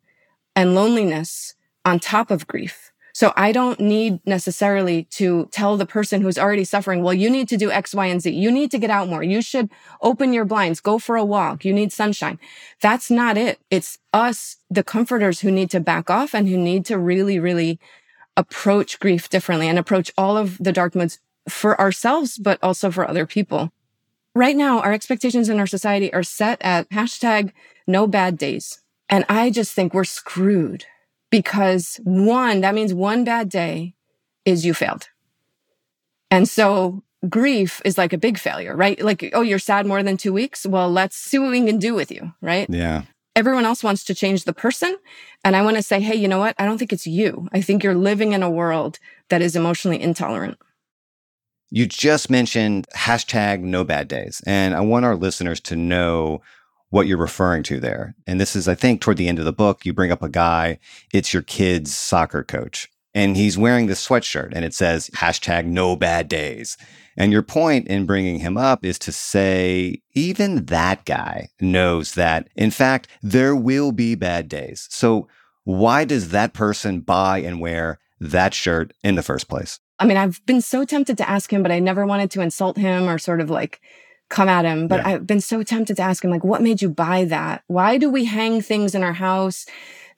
[0.55, 2.93] and loneliness on top of grief.
[3.17, 7.49] So I don't need necessarily to tell the person who's already suffering, well, you need
[7.49, 8.31] to do X, Y, and Z.
[8.31, 9.23] You need to get out more.
[9.23, 9.71] You should
[10.03, 11.65] open your blinds, go for a walk.
[11.65, 12.39] You need sunshine.
[12.83, 13.59] That's not it.
[13.71, 17.81] It's us, the comforters who need to back off and who need to really, really
[18.37, 23.09] approach grief differently and approach all of the dark moods for ourselves, but also for
[23.09, 23.73] other people.
[24.35, 27.53] Right now, our expectations in our society are set at hashtag
[27.87, 28.83] no bad days.
[29.09, 30.85] And I just think we're screwed
[31.31, 33.95] because one, that means one bad day
[34.45, 35.09] is you failed.
[36.31, 39.01] And so grief is like a big failure, right?
[39.01, 40.67] Like, oh, you're sad more than two weeks.
[40.67, 42.69] Well, let's see what we can do with you, right?
[42.71, 43.03] Yeah.
[43.35, 44.97] Everyone else wants to change the person.
[45.45, 46.55] And I want to say, hey, you know what?
[46.59, 47.49] I don't think it's you.
[47.53, 50.59] I think you're living in a world that is emotionally intolerant.
[51.71, 54.41] You just mentioned hashtag no bad days.
[54.47, 56.41] And I want our listeners to know
[56.91, 58.15] what you're referring to there.
[58.27, 60.29] And this is, I think, toward the end of the book, you bring up a
[60.29, 60.79] guy,
[61.13, 62.89] it's your kid's soccer coach.
[63.15, 66.77] And he's wearing this sweatshirt and it says hashtag no bad days.
[67.17, 72.49] And your point in bringing him up is to say, even that guy knows that,
[72.57, 74.87] in fact, there will be bad days.
[74.91, 75.29] So
[75.65, 79.81] why does that person buy and wear that shirt in the first place?
[79.99, 82.77] I mean, I've been so tempted to ask him, but I never wanted to insult
[82.77, 83.81] him or sort of like
[84.29, 84.89] come at him.
[84.89, 85.09] But yeah.
[85.09, 87.63] I've been so tempted to ask him, like, what made you buy that?
[87.67, 89.67] Why do we hang things in our house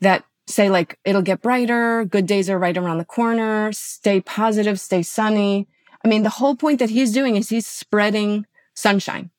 [0.00, 4.80] that say, like, it'll get brighter, good days are right around the corner, stay positive,
[4.80, 5.68] stay sunny?
[6.04, 9.30] I mean, the whole point that he's doing is he's spreading sunshine.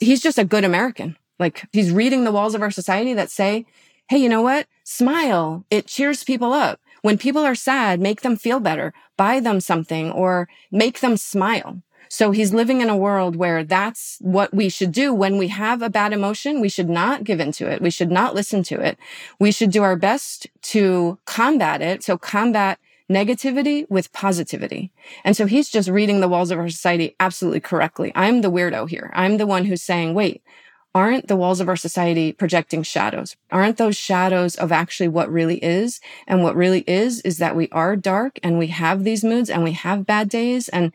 [0.00, 1.16] He's just a good American.
[1.38, 3.66] Like, he's reading the walls of our society that say,
[4.08, 4.66] hey, you know what?
[4.84, 5.64] Smile.
[5.70, 6.80] It cheers people up.
[7.02, 11.82] When people are sad, make them feel better, buy them something or make them smile.
[12.08, 15.82] So he's living in a world where that's what we should do when we have
[15.82, 16.60] a bad emotion.
[16.60, 17.82] We should not give into it.
[17.82, 18.98] We should not listen to it.
[19.38, 22.02] We should do our best to combat it.
[22.02, 22.78] So combat
[23.10, 24.90] negativity with positivity.
[25.24, 28.12] And so he's just reading the walls of our society absolutely correctly.
[28.14, 29.10] I'm the weirdo here.
[29.14, 30.42] I'm the one who's saying, wait,
[30.94, 33.36] aren't the walls of our society projecting shadows?
[33.50, 36.00] Aren't those shadows of actually what really is?
[36.26, 39.62] And what really is, is that we are dark and we have these moods and
[39.62, 40.68] we have bad days.
[40.68, 40.92] And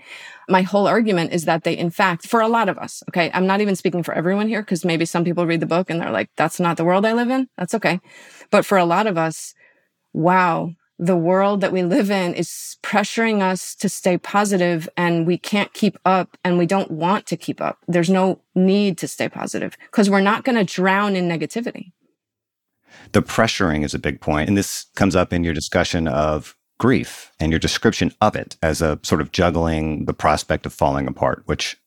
[0.49, 3.47] my whole argument is that they, in fact, for a lot of us, okay, I'm
[3.47, 6.11] not even speaking for everyone here because maybe some people read the book and they're
[6.11, 7.47] like, that's not the world I live in.
[7.57, 7.99] That's okay.
[8.49, 9.53] But for a lot of us,
[10.11, 15.37] wow, the world that we live in is pressuring us to stay positive and we
[15.37, 17.79] can't keep up and we don't want to keep up.
[17.87, 21.91] There's no need to stay positive because we're not going to drown in negativity.
[23.11, 27.31] The pressuring is a big point, And this comes up in your discussion of grief
[27.39, 31.43] and your description of it as a sort of juggling the prospect of falling apart,
[31.45, 31.77] which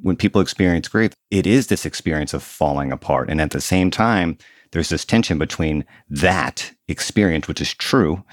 [0.00, 3.30] when people experience grief, it is this experience of falling apart.
[3.30, 4.38] And at the same time,
[4.72, 8.24] there's this tension between that experience, which is true,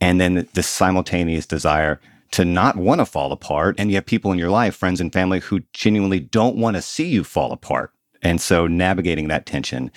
[0.00, 2.00] and then the simultaneous desire
[2.32, 3.74] to not want to fall apart.
[3.78, 6.82] And you have people in your life, friends and family, who genuinely don't want to
[6.82, 7.92] see you fall apart.
[8.22, 9.90] And so navigating that tension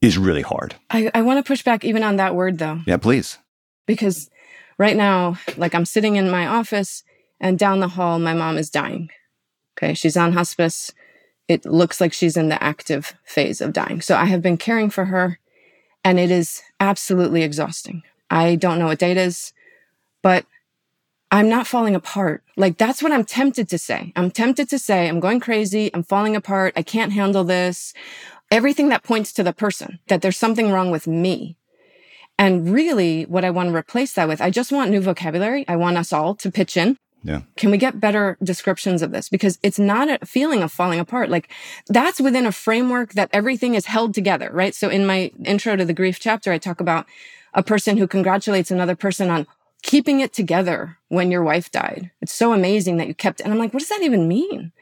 [0.00, 0.74] is really hard.
[0.90, 2.80] I, I want to push back even on that word, though.
[2.86, 3.38] Yeah, please.
[3.86, 4.28] Because
[4.76, 7.02] right now, like I'm sitting in my office
[7.40, 9.10] and down the hall, my mom is dying.
[9.76, 9.94] Okay.
[9.94, 10.92] She's on hospice
[11.48, 14.02] it looks like she's in the active phase of dying.
[14.02, 15.38] So I have been caring for her
[16.08, 18.02] and it is absolutely exhausting.
[18.30, 19.52] I don't know what date is,
[20.22, 20.46] but
[21.30, 22.42] I'm not falling apart.
[22.56, 24.14] Like that's what I'm tempted to say.
[24.16, 25.90] I'm tempted to say, I'm going crazy.
[25.92, 26.72] I'm falling apart.
[26.76, 27.92] I can't handle this.
[28.50, 31.58] Everything that points to the person, that there's something wrong with me.
[32.38, 35.68] And really what I want to replace that with, I just want new vocabulary.
[35.68, 37.42] I want us all to pitch in yeah.
[37.56, 39.28] Can we get better descriptions of this?
[39.28, 41.30] Because it's not a feeling of falling apart.
[41.30, 41.50] Like
[41.88, 44.74] that's within a framework that everything is held together, right?
[44.74, 47.06] So in my intro to the grief chapter, I talk about
[47.54, 49.46] a person who congratulates another person on
[49.82, 52.10] keeping it together when your wife died.
[52.20, 53.40] It's so amazing that you kept.
[53.40, 54.72] And I'm like, what does that even mean?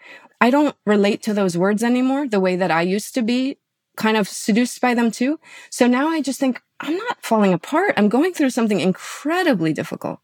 [0.41, 3.59] I don't relate to those words anymore the way that I used to be
[3.97, 5.41] kind of seduced by them too.
[5.71, 7.95] So now I just think I'm not falling apart.
[7.97, 10.21] I'm going through something incredibly difficult,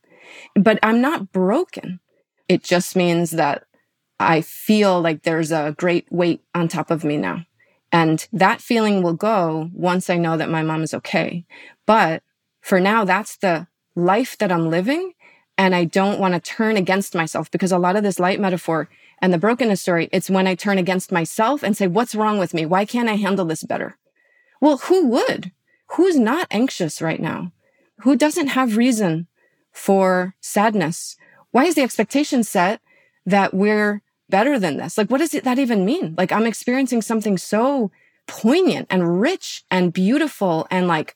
[0.54, 2.00] but I'm not broken.
[2.48, 3.64] It just means that
[4.18, 7.44] I feel like there's a great weight on top of me now.
[7.90, 11.44] And that feeling will go once I know that my mom is okay.
[11.86, 12.22] But
[12.60, 15.12] for now, that's the life that I'm living.
[15.58, 18.88] And I don't want to turn against myself because a lot of this light metaphor
[19.20, 22.54] and the brokenness story, it's when I turn against myself and say, what's wrong with
[22.54, 22.64] me?
[22.64, 23.98] Why can't I handle this better?
[24.60, 25.52] Well, who would?
[25.92, 27.52] Who's not anxious right now?
[28.00, 29.26] Who doesn't have reason
[29.72, 31.16] for sadness?
[31.52, 32.80] why is the expectation set
[33.24, 34.98] that we're better than this?
[34.98, 36.14] Like, what does that even mean?
[36.18, 37.92] Like, I'm experiencing something so
[38.26, 41.14] poignant and rich and beautiful and like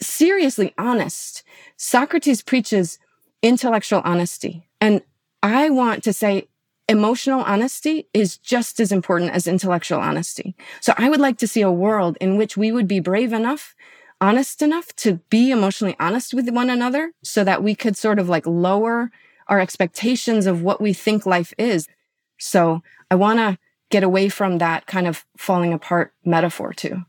[0.00, 1.42] seriously honest.
[1.76, 2.98] Socrates preaches
[3.42, 4.68] intellectual honesty.
[4.80, 5.02] And
[5.42, 6.48] I want to say
[6.88, 10.56] emotional honesty is just as important as intellectual honesty.
[10.80, 13.74] So I would like to see a world in which we would be brave enough,
[14.20, 18.28] honest enough to be emotionally honest with one another so that we could sort of
[18.28, 19.10] like lower
[19.48, 21.86] our expectations of what we think life is.
[22.38, 23.58] So I want to
[23.90, 27.04] get away from that kind of falling apart metaphor too.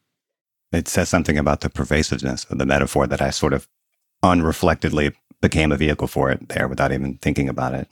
[0.71, 3.67] It says something about the pervasiveness of the metaphor that I sort of
[4.23, 7.87] unreflectedly became a vehicle for it there without even thinking about it.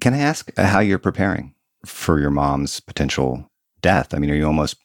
[0.00, 1.54] Can I ask how you're preparing
[1.84, 3.50] for your mom's potential
[3.80, 4.14] death?
[4.14, 4.76] I mean, are you almost,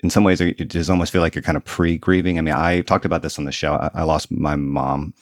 [0.00, 2.38] in some ways, it does almost feel like you're kind of pre grieving?
[2.38, 3.74] I mean, I talked about this on the show.
[3.74, 5.14] I, I lost my mom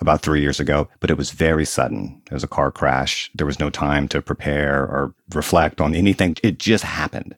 [0.00, 2.22] about three years ago, but it was very sudden.
[2.26, 3.30] It was a car crash.
[3.34, 6.36] There was no time to prepare or reflect on anything.
[6.42, 7.36] It just happened.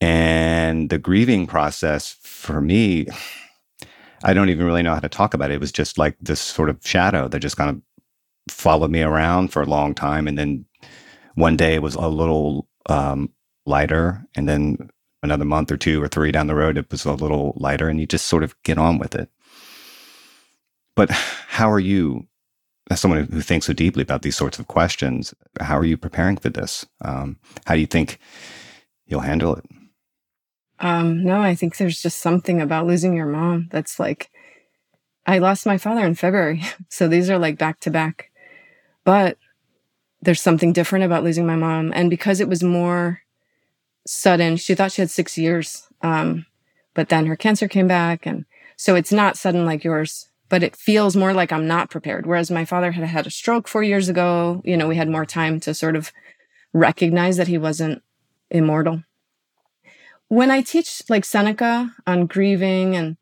[0.00, 3.06] And the grieving process for me,
[4.24, 5.54] I don't even really know how to talk about it.
[5.54, 7.80] It was just like this sort of shadow that just kind of
[8.52, 10.26] followed me around for a long time.
[10.26, 10.64] And then
[11.36, 13.30] one day it was a little um,
[13.64, 14.24] lighter.
[14.34, 14.90] And then
[15.22, 17.88] another month or two or three down the road, it was a little lighter.
[17.88, 19.30] And you just sort of get on with it.
[20.94, 22.26] But how are you,
[22.90, 26.36] as someone who thinks so deeply about these sorts of questions, how are you preparing
[26.36, 26.84] for this?
[27.02, 28.18] Um, how do you think
[29.06, 29.64] you'll handle it?
[30.80, 34.30] Um, no, I think there's just something about losing your mom that's like,
[35.24, 36.62] I lost my father in February.
[36.88, 38.30] So these are like back to back.
[39.04, 39.38] But
[40.20, 41.92] there's something different about losing my mom.
[41.94, 43.20] And because it was more
[44.06, 45.88] sudden, she thought she had six years.
[46.02, 46.46] Um,
[46.94, 48.26] but then her cancer came back.
[48.26, 48.44] And
[48.76, 52.26] so it's not sudden like yours but it feels more like I'm not prepared.
[52.26, 54.60] Whereas my father had had a stroke four years ago.
[54.66, 56.12] You know, we had more time to sort of
[56.74, 58.02] recognize that he wasn't
[58.50, 59.02] immortal.
[60.28, 63.16] When I teach like Seneca on grieving, and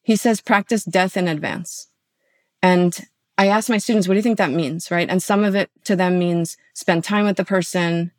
[0.00, 1.88] he says, practice death in advance.
[2.62, 2.96] And
[3.36, 4.88] I ask my students, what do you think that means?
[4.88, 5.10] Right.
[5.10, 8.12] And some of it to them means spend time with the person,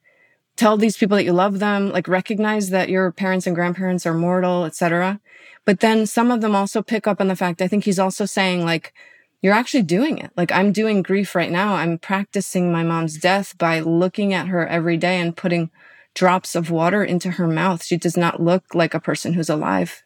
[0.57, 4.13] tell these people that you love them, like recognize that your parents and grandparents are
[4.13, 5.19] mortal, etc.
[5.65, 8.25] But then some of them also pick up on the fact, I think he's also
[8.25, 8.93] saying like,
[9.41, 10.31] you're actually doing it.
[10.35, 11.75] Like I'm doing grief right now.
[11.75, 15.69] I'm practicing my mom's death by looking at her every day and putting
[16.15, 17.83] drops of water into her mouth.
[17.83, 20.03] She does not look like a person who's alive.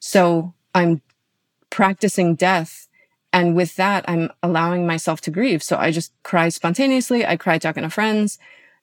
[0.00, 1.00] So I'm
[1.70, 2.88] practicing death
[3.32, 5.62] and with that, I'm allowing myself to grieve.
[5.62, 7.26] So I just cry spontaneously.
[7.26, 8.38] I cry talking to friends.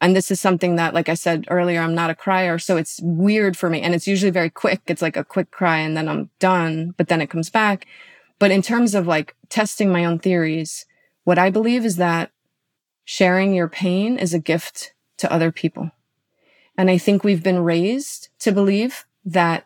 [0.06, 2.60] And this is something that, like I said earlier, I'm not a crier.
[2.60, 3.82] So it's weird for me.
[3.82, 4.82] And it's usually very quick.
[4.86, 7.88] It's like a quick cry and then I'm done, but then it comes back.
[8.38, 10.86] But in terms of like testing my own theories,
[11.24, 12.30] what I believe is that
[13.04, 15.90] sharing your pain is a gift to other people.
[16.78, 19.66] And I think we've been raised to believe that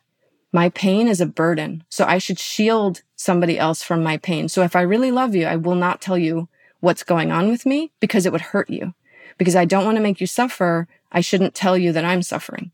[0.53, 1.83] my pain is a burden.
[1.89, 4.47] So I should shield somebody else from my pain.
[4.47, 6.47] So if I really love you, I will not tell you
[6.79, 8.93] what's going on with me because it would hurt you.
[9.39, 10.87] Because I don't want to make you suffer.
[11.11, 12.71] I shouldn't tell you that I'm suffering.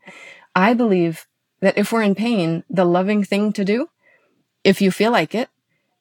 [0.54, 1.28] I believe
[1.62, 3.88] that if we're in pain, the loving thing to do,
[4.66, 5.48] if you feel like it,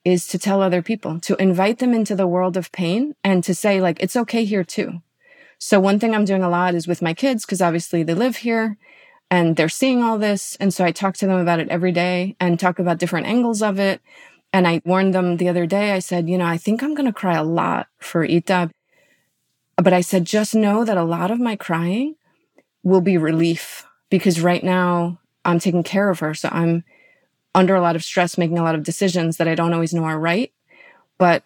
[0.05, 3.55] is to tell other people, to invite them into the world of pain and to
[3.55, 5.01] say, like, it's okay here too.
[5.59, 8.37] So one thing I'm doing a lot is with my kids, because obviously they live
[8.39, 8.77] here
[9.31, 10.57] and they're seeing all this.
[10.61, 13.63] And so I talk to them about it every day and talk about different angles
[13.63, 14.03] of it.
[14.53, 17.07] And I warned them the other day, I said, you know, I think I'm going
[17.07, 18.71] to cry a lot for Ita.
[19.77, 22.17] But I said, just know that a lot of my crying
[22.83, 26.35] will be relief because right now I'm taking care of her.
[26.35, 26.85] So I'm
[27.55, 30.05] under a lot of stress, making a lot of decisions that I don't always know
[30.05, 30.53] are right.
[31.19, 31.43] But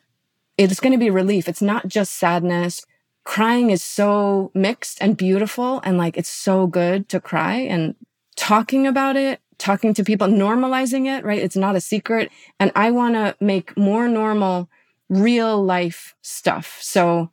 [0.57, 1.49] it's going to be relief.
[1.49, 2.85] It's not just sadness
[3.29, 7.95] crying is so mixed and beautiful and like it's so good to cry and
[8.37, 12.91] talking about it talking to people normalizing it right it's not a secret and i
[12.91, 14.71] want to make more normal
[15.11, 17.31] real life stuff so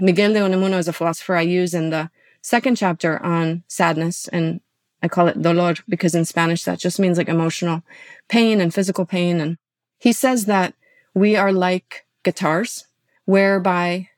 [0.00, 2.10] miguel de unamuno is a philosopher i use in the
[2.42, 4.60] second chapter on sadness and
[5.02, 7.82] i call it dolor because in spanish that just means like emotional
[8.28, 9.58] pain and physical pain and
[9.98, 10.74] he says that
[11.14, 12.86] we are like guitars
[13.24, 14.08] whereby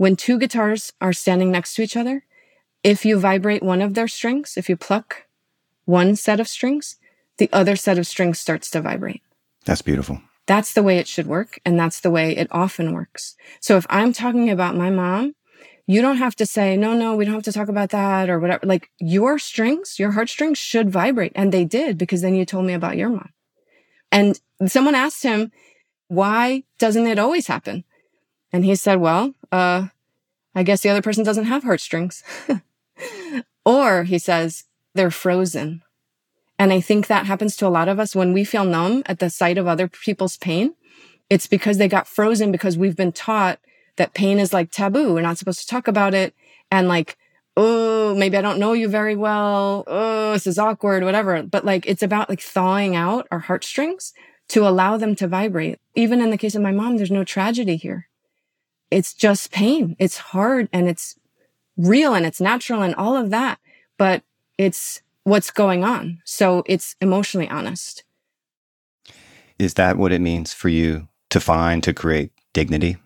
[0.00, 2.24] when two guitars are standing next to each other,
[2.82, 5.26] if you vibrate one of their strings, if you pluck
[5.84, 6.96] one set of strings,
[7.36, 9.22] the other set of strings starts to vibrate.
[9.66, 10.22] That's beautiful.
[10.46, 11.60] That's the way it should work.
[11.64, 13.36] And that's the way it often works.
[13.60, 15.34] So if I'm talking about my mom,
[15.86, 18.38] you don't have to say, no, no, we don't have to talk about that or
[18.38, 18.66] whatever.
[18.66, 21.32] Like your strings, your heartstrings should vibrate.
[21.34, 23.30] And they did because then you told me about your mom.
[24.12, 25.50] And someone asked him,
[26.08, 27.84] why doesn't it always happen?
[28.52, 29.88] And he said, well, uh,
[30.54, 32.22] I guess the other person doesn't have heartstrings.
[33.64, 34.64] or he says,
[34.94, 35.82] they're frozen.
[36.60, 39.18] And I think that happens to a lot of us when we feel numb at
[39.18, 40.74] the sight of other people's pain.
[41.30, 43.58] It's because they got frozen because we've been taught
[43.96, 45.14] that pain is like taboo.
[45.14, 46.34] We're not supposed to talk about it.
[46.70, 47.16] And like,
[47.56, 49.84] oh, maybe I don't know you very well.
[49.86, 51.42] Oh, this is awkward, whatever.
[51.42, 54.12] But like, it's about like thawing out our heartstrings
[54.48, 55.78] to allow them to vibrate.
[55.94, 58.10] Even in the case of my mom, there's no tragedy here
[58.90, 59.96] it's just pain.
[59.98, 61.16] It's hard and it's
[61.76, 63.58] real and it's natural and all of that,
[63.96, 64.22] but
[64.58, 66.20] it's what's going on.
[66.24, 68.04] So it's emotionally honest.
[69.58, 72.96] Is that what it means for you to find, to create dignity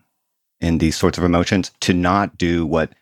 [0.60, 1.72] in these sorts of emotions?
[1.80, 2.94] To not do what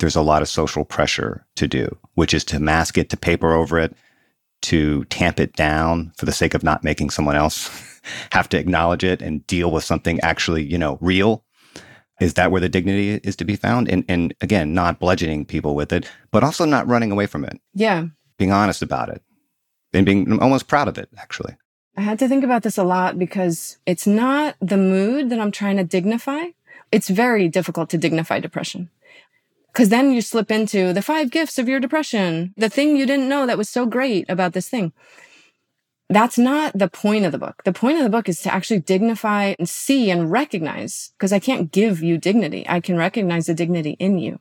[0.00, 3.52] there's a lot of social pressure to do, which is to mask it, to paper
[3.52, 3.94] over it,
[4.62, 8.00] to tamp it down for the sake of not making someone else
[8.32, 11.44] have to acknowledge it and deal with something actually, you know, real
[12.20, 13.88] is that where the dignity is to be found?
[13.88, 17.60] And, and again, not bludgeoning people with it, but also not running away from it.
[17.74, 18.06] Yeah.
[18.38, 19.22] Being honest about it
[19.92, 21.56] and being almost proud of it, actually.
[21.96, 25.50] I had to think about this a lot because it's not the mood that I'm
[25.50, 26.46] trying to dignify.
[26.92, 28.90] It's very difficult to dignify depression.
[29.72, 33.28] Because then you slip into the five gifts of your depression, the thing you didn't
[33.28, 34.92] know that was so great about this thing
[36.10, 37.62] that's not the point of the book.
[37.64, 41.38] The point of the book is to actually dignify and see and recognize, because I
[41.38, 42.64] can't give you dignity.
[42.68, 44.40] I can recognize the dignity in you.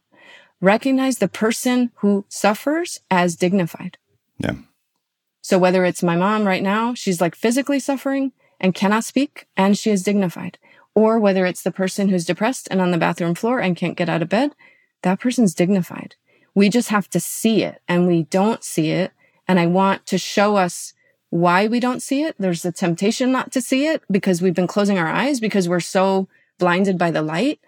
[0.62, 3.98] Recognize the person who suffers as dignified.
[4.40, 4.56] Yeah.
[5.42, 9.78] So whether it's my mom right now, she's like physically suffering and cannot speak and
[9.78, 10.58] she is dignified.
[10.96, 14.10] Or whether it's the person who's depressed and on the bathroom floor and can't get
[14.10, 14.56] out of bed,
[15.04, 16.16] that person's dignified.
[16.56, 19.12] We just have to see it and we don't see it.
[19.48, 20.94] And I want to show us
[21.30, 22.36] why we don't see it.
[22.40, 25.80] There's a temptation not to see it because we've been closing our eyes because we're
[25.80, 26.28] so
[26.58, 27.60] blinded by the light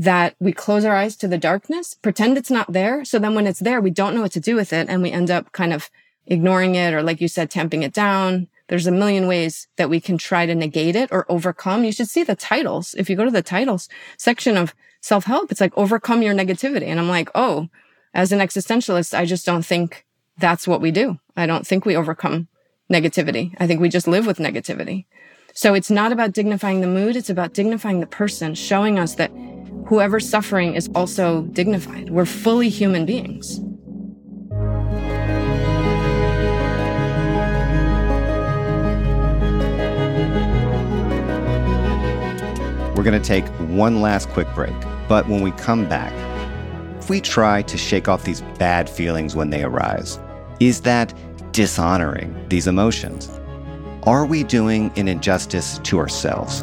[0.00, 3.04] that we close our eyes to the darkness, pretend it's not there.
[3.04, 4.88] So then when it's there, we don't know what to do with it.
[4.88, 5.90] And we end up kind of
[6.26, 8.48] ignoring it or, like you said, tamping it down.
[8.68, 11.84] There's a million ways that we can try to negate it or overcome.
[11.84, 12.94] You should see the titles.
[12.96, 16.86] If you go to the titles section of self help, it's like overcome your negativity.
[16.86, 17.68] And I'm like, oh,
[18.14, 20.06] as an existentialist, I just don't think
[20.38, 21.18] that's what we do.
[21.36, 22.48] I don't think we overcome
[22.90, 23.54] negativity.
[23.58, 25.04] I think we just live with negativity.
[25.52, 27.16] So it's not about dignifying the mood.
[27.16, 29.30] It's about dignifying the person, showing us that
[29.90, 32.10] whoever's suffering is also dignified.
[32.10, 33.58] We're fully human beings.
[42.94, 44.74] We're going to take one last quick break.
[45.08, 46.12] But when we come back,
[47.02, 50.20] if we try to shake off these bad feelings when they arise,
[50.60, 51.12] is that
[51.50, 53.28] dishonoring these emotions?
[54.04, 56.62] Are we doing an injustice to ourselves?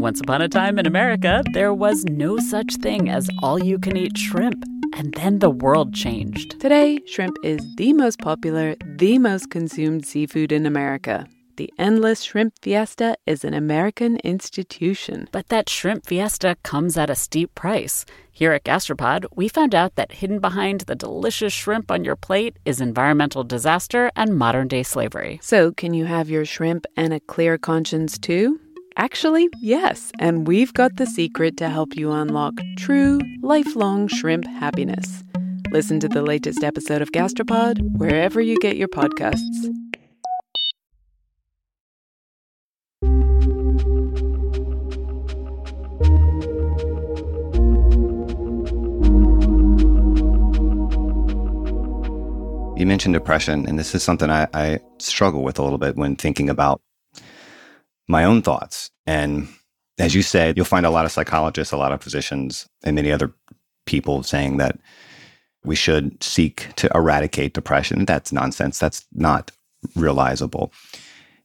[0.00, 3.98] Once upon a time in America, there was no such thing as all you can
[3.98, 4.64] eat shrimp.
[4.94, 6.58] And then the world changed.
[6.58, 11.26] Today, shrimp is the most popular, the most consumed seafood in America.
[11.56, 15.28] The Endless Shrimp Fiesta is an American institution.
[15.32, 18.06] But that shrimp fiesta comes at a steep price.
[18.32, 22.56] Here at Gastropod, we found out that hidden behind the delicious shrimp on your plate
[22.64, 25.40] is environmental disaster and modern day slavery.
[25.42, 28.60] So, can you have your shrimp and a clear conscience too?
[28.96, 35.22] Actually, yes, and we've got the secret to help you unlock true, lifelong shrimp happiness.
[35.70, 39.40] Listen to the latest episode of Gastropod wherever you get your podcasts.
[52.76, 56.16] You mentioned depression, and this is something I, I struggle with a little bit when
[56.16, 56.80] thinking about
[58.10, 58.90] my own thoughts.
[59.06, 59.48] And
[59.98, 63.12] as you said, you'll find a lot of psychologists, a lot of physicians, and many
[63.12, 63.32] other
[63.86, 64.78] people saying that
[65.64, 68.04] we should seek to eradicate depression.
[68.04, 68.78] That's nonsense.
[68.78, 69.50] That's not
[69.94, 70.72] realizable.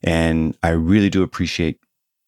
[0.03, 1.79] And I really do appreciate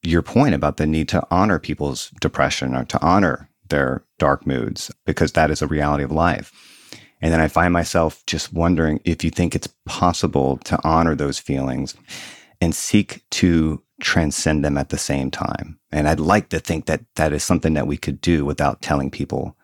[0.04, 4.92] your point about the need to honor people's depression or to honor their dark moods
[5.06, 6.52] because that is a reality of life.
[7.22, 11.40] And then I find myself just wondering if you think it's possible to honor those
[11.40, 11.96] feelings
[12.62, 15.80] and seek to transcend them at the same time.
[15.92, 19.10] And I'd like to think that that is something that we could do without telling
[19.10, 19.56] people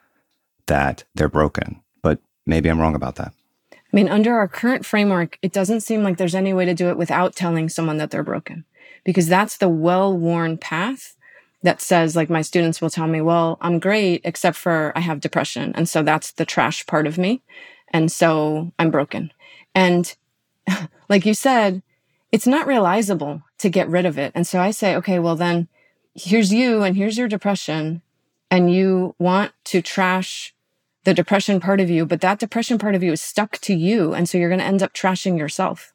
[0.68, 1.82] that they're broken.
[2.02, 3.34] But maybe I'm wrong about that.
[3.72, 6.90] I mean, under our current framework, it doesn't seem like there's any way to do
[6.90, 8.66] it without telling someone that they're broken,
[9.04, 11.16] because that's the well worn path
[11.62, 15.22] that says, like, my students will tell me, well, I'm great, except for I have
[15.22, 15.72] depression.
[15.76, 17.42] And so that's the trash part of me.
[17.90, 19.32] And so I'm broken.
[19.74, 20.14] And
[21.10, 21.82] like you said,
[22.34, 24.32] it's not realizable to get rid of it.
[24.34, 25.68] And so I say, okay, well, then
[26.16, 28.02] here's you and here's your depression.
[28.50, 30.56] And you want to trash
[31.04, 34.16] the depression part of you, but that depression part of you is stuck to you.
[34.16, 35.94] And so you're going to end up trashing yourself.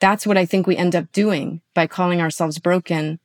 [0.00, 3.18] That's what I think we end up doing by calling ourselves broken.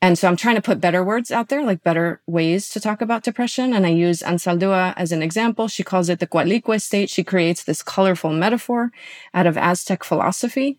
[0.00, 3.00] And so I'm trying to put better words out there, like better ways to talk
[3.00, 3.74] about depression.
[3.74, 5.66] And I use Anzaldúa as an example.
[5.66, 7.10] She calls it the Coatlicue state.
[7.10, 8.92] She creates this colorful metaphor
[9.34, 10.78] out of Aztec philosophy.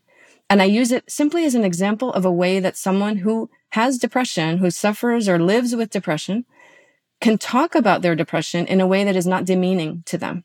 [0.52, 3.98] And I use it simply as an example of a way that someone who has
[3.98, 6.44] depression, who suffers or lives with depression,
[7.22, 10.44] can talk about their depression in a way that is not demeaning to them.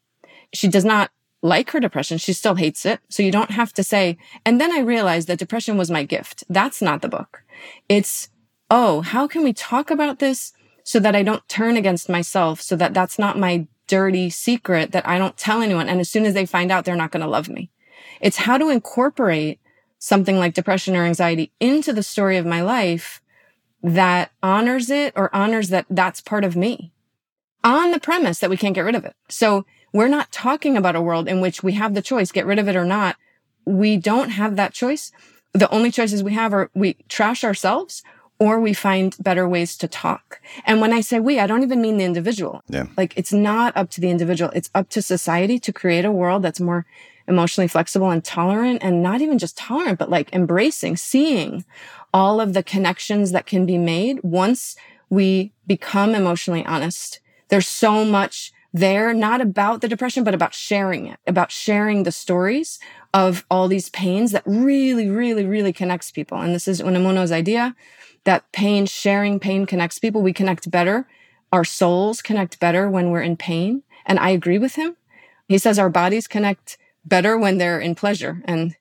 [0.55, 1.11] She does not
[1.43, 2.19] like her depression.
[2.19, 3.01] She still hates it.
[3.09, 6.45] So you don't have to say, and then I realized that depression was my gift.
[6.49, 7.43] That's not the book.
[7.89, 8.29] It's,
[8.71, 10.53] oh, how can we talk about this
[10.85, 15.09] so that I don't turn against myself, so that that's not my dirty secret that
[15.09, 15.89] I don't tell anyone.
[15.89, 17.71] And as soon as they find out, they're not going to love me.
[18.21, 19.59] It's how to incorporate
[20.07, 23.21] something like depression or anxiety into the story of my life
[23.83, 26.93] that honors it or honors that that's part of me
[27.65, 29.17] on the premise that we can't get rid of it.
[29.29, 32.61] So we're not talking about a world in which we have the choice, get rid
[32.61, 33.17] of it or not.
[33.65, 35.11] We don't have that choice.
[35.55, 38.05] The only choices we have are we trash ourselves
[38.39, 40.41] or we find better ways to talk.
[40.65, 42.63] And when I say we, I don't even mean the individual.
[42.69, 42.87] Yeah.
[42.97, 44.53] Like it's not up to the individual.
[44.55, 46.87] It's up to society to create a world that's more
[47.29, 51.65] emotionally flexible and tolerant and not even just tolerant, but like embracing, seeing
[52.15, 54.77] all of the connections that can be made once
[55.11, 57.21] we become emotionally honest.
[57.49, 62.13] There's so much there, not about the depression, but about sharing it, about sharing the
[62.13, 62.79] stories
[63.15, 66.39] of all these pains that really, really, really connects people.
[66.39, 67.75] And this is Unamuno's idea
[68.25, 70.21] that pain, sharing pain connects people.
[70.21, 71.07] We connect better.
[71.53, 73.83] Our souls connect better when we're in pain.
[74.05, 74.97] And I agree with him.
[75.49, 78.43] He says our bodies connect better when they're in pleasure.
[78.45, 78.77] And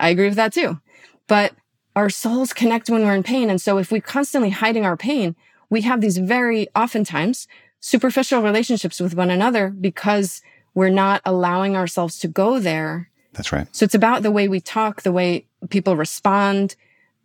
[0.00, 0.80] I agree with that too.
[1.26, 1.52] But
[1.96, 3.50] our souls connect when we're in pain.
[3.50, 5.36] And so if we're constantly hiding our pain,
[5.70, 7.46] we have these very oftentimes
[7.80, 10.40] superficial relationships with one another because
[10.74, 13.10] we're not allowing ourselves to go there.
[13.32, 13.66] That's right.
[13.74, 16.76] So it's about the way we talk, the way people respond,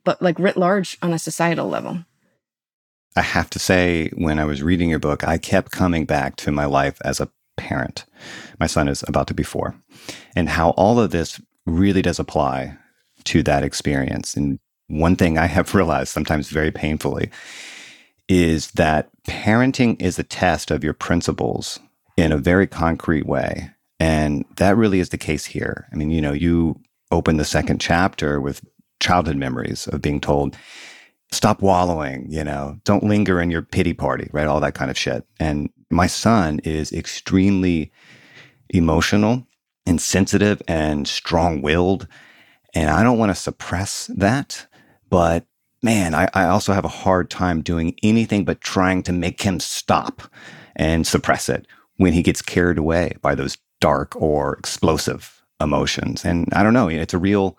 [0.04, 2.04] but like writ large on a societal level.
[3.16, 6.52] I have to say, when I was reading your book, I kept coming back to
[6.52, 7.30] my life as a
[7.70, 8.06] parent.
[8.60, 9.76] My son is about to be four,
[10.36, 12.76] and how all of this really does apply
[13.26, 14.36] to that experience.
[14.36, 17.30] And one thing I have realized, sometimes very painfully,
[18.28, 21.80] is that parenting is a test of your principles
[22.18, 23.70] in a very concrete way.
[24.00, 25.88] And that really is the case here.
[25.92, 26.80] I mean, you know, you
[27.12, 28.62] open the second chapter with
[29.00, 30.56] childhood memories of being told,
[31.32, 34.48] stop wallowing, you know, don't linger in your pity party, right?
[34.48, 35.26] All that kind of shit.
[35.40, 37.92] And my son is extremely
[38.70, 39.48] emotional
[39.86, 42.08] and sensitive and strong willed.
[42.74, 44.68] And I don't want to suppress that,
[45.10, 45.46] but
[45.82, 49.60] man, I, I also have a hard time doing anything but trying to make him
[49.60, 50.22] stop
[50.76, 51.66] and suppress it
[51.98, 56.24] when he gets carried away by those dark or explosive emotions.
[56.24, 57.58] And I don't know, it's a real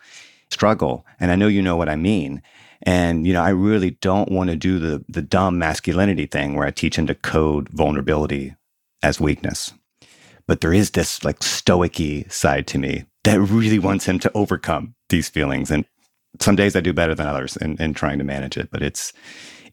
[0.51, 1.05] struggle.
[1.18, 2.43] And I know you know what I mean.
[2.83, 6.66] And, you know, I really don't want to do the, the dumb masculinity thing where
[6.66, 8.55] I teach him to code vulnerability
[9.03, 9.72] as weakness.
[10.47, 14.95] But there is this like stoicy side to me that really wants him to overcome
[15.11, 15.70] these feelings.
[15.70, 15.85] And
[16.41, 18.70] some days I do better than others in, in trying to manage it.
[18.70, 19.12] But it's,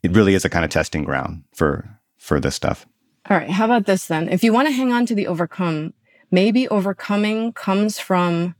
[0.03, 2.85] it really is a kind of testing ground for, for this stuff.
[3.29, 3.49] All right.
[3.49, 4.29] How about this then?
[4.29, 5.93] If you want to hang on to the overcome,
[6.29, 8.55] maybe overcoming comes from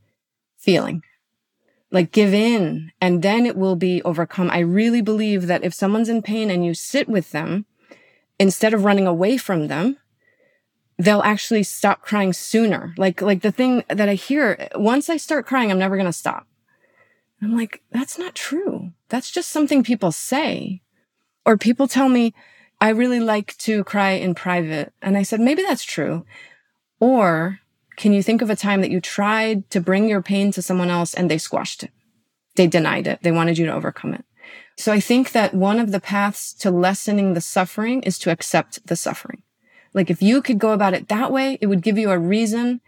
[0.56, 1.02] feeling
[1.90, 4.50] like give in and then it will be overcome.
[4.50, 7.64] I really believe that if someone's in pain and you sit with them
[8.38, 9.96] instead of running away from them,
[10.98, 12.94] they'll actually stop crying sooner.
[12.96, 16.12] Like, like the thing that I hear, once I start crying, I'm never going to
[16.12, 16.46] stop.
[17.40, 18.92] I'm like, that's not true.
[19.08, 20.82] That's just something people say.
[21.46, 22.34] Or people tell me,
[22.80, 24.92] I really like to cry in private.
[25.00, 26.26] And I said, maybe that's true.
[27.00, 27.60] Or
[27.98, 30.88] can you think of a time that you tried to bring your pain to someone
[30.88, 31.90] else and they squashed it?
[32.54, 33.18] They denied it.
[33.22, 34.24] They wanted you to overcome it.
[34.76, 38.86] So I think that one of the paths to lessening the suffering is to accept
[38.86, 39.42] the suffering.
[39.94, 42.80] Like if you could go about it that way, it would give you a reason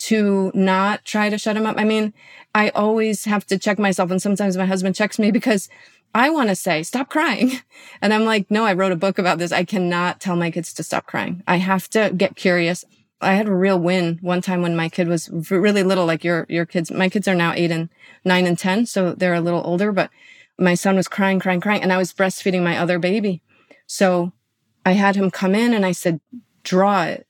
[0.00, 1.76] to not try to shut him up.
[1.78, 2.12] I mean,
[2.54, 5.70] I always have to check myself and sometimes my husband checks me because
[6.14, 7.52] I want to say, stop crying.
[8.02, 9.52] And I'm like, no, I wrote a book about this.
[9.52, 11.42] I cannot tell my kids to stop crying.
[11.46, 12.84] I have to get curious.
[13.20, 16.46] I had a real win one time when my kid was really little, like your,
[16.48, 16.90] your kids.
[16.90, 17.90] My kids are now eight and
[18.24, 18.86] nine and 10.
[18.86, 20.10] So they're a little older, but
[20.58, 21.82] my son was crying, crying, crying.
[21.82, 23.42] And I was breastfeeding my other baby.
[23.86, 24.32] So
[24.86, 26.20] I had him come in and I said,
[26.62, 27.26] draw it.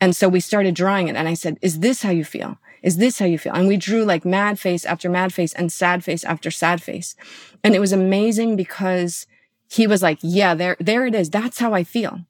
[0.00, 1.16] And so we started drawing it.
[1.16, 2.58] And I said, is this how you feel?
[2.82, 3.52] Is this how you feel?
[3.52, 7.14] And we drew like mad face after mad face and sad face after sad face.
[7.62, 9.26] And it was amazing because
[9.68, 11.30] he was like, yeah, there, there it is.
[11.30, 12.20] That's how I feel.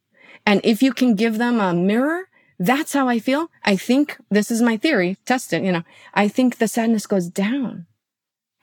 [0.44, 2.28] And if you can give them a mirror
[2.60, 3.50] that's how I feel.
[3.64, 5.16] I think this is my theory.
[5.24, 5.64] Test it.
[5.64, 5.82] You know,
[6.12, 7.86] I think the sadness goes down.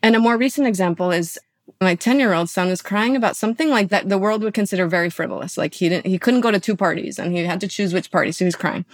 [0.03, 1.39] And a more recent example is
[1.81, 4.85] my 10 year old son was crying about something like that the world would consider
[4.87, 5.57] very frivolous.
[5.57, 8.11] Like he didn't, he couldn't go to two parties and he had to choose which
[8.11, 8.31] party.
[8.31, 8.85] So he's crying.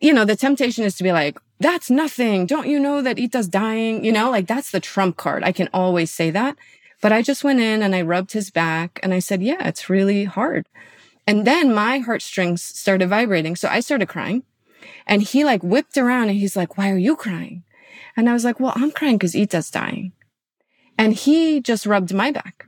[0.00, 2.46] You know, the temptation is to be like, that's nothing.
[2.46, 4.02] Don't you know that Ita's dying?
[4.02, 5.44] You know, like that's the trump card.
[5.44, 6.56] I can always say that.
[7.02, 9.90] But I just went in and I rubbed his back and I said, yeah, it's
[9.90, 10.66] really hard.
[11.28, 13.54] And then my heartstrings started vibrating.
[13.54, 14.44] So I started crying
[15.06, 17.64] and he like whipped around and he's like, why are you crying?
[18.16, 20.12] And I was like, well, I'm crying because Ita's dying.
[20.96, 22.66] And he just rubbed my back.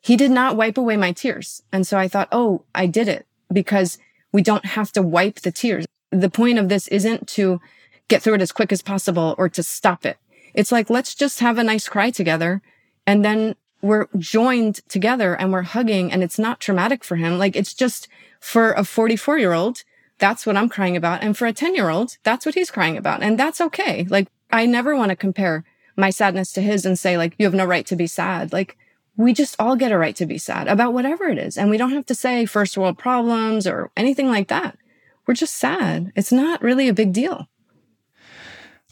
[0.00, 1.64] He did not wipe away my tears.
[1.72, 3.98] And so I thought, oh, I did it because
[4.32, 5.86] We don't have to wipe the tears.
[6.10, 7.60] The point of this isn't to
[8.08, 10.18] get through it as quick as possible or to stop it.
[10.54, 12.62] It's like, let's just have a nice cry together.
[13.06, 17.38] And then we're joined together and we're hugging and it's not traumatic for him.
[17.38, 18.08] Like it's just
[18.40, 19.84] for a 44 year old,
[20.18, 21.22] that's what I'm crying about.
[21.22, 23.22] And for a 10 year old, that's what he's crying about.
[23.22, 24.04] And that's okay.
[24.08, 25.64] Like I never want to compare
[25.96, 28.52] my sadness to his and say like, you have no right to be sad.
[28.52, 28.76] Like
[29.16, 31.58] we just all get a right to be sad about whatever it is.
[31.58, 34.78] And we don't have to say first world problems or anything like that.
[35.26, 36.12] We're just sad.
[36.16, 37.48] It's not really a big deal.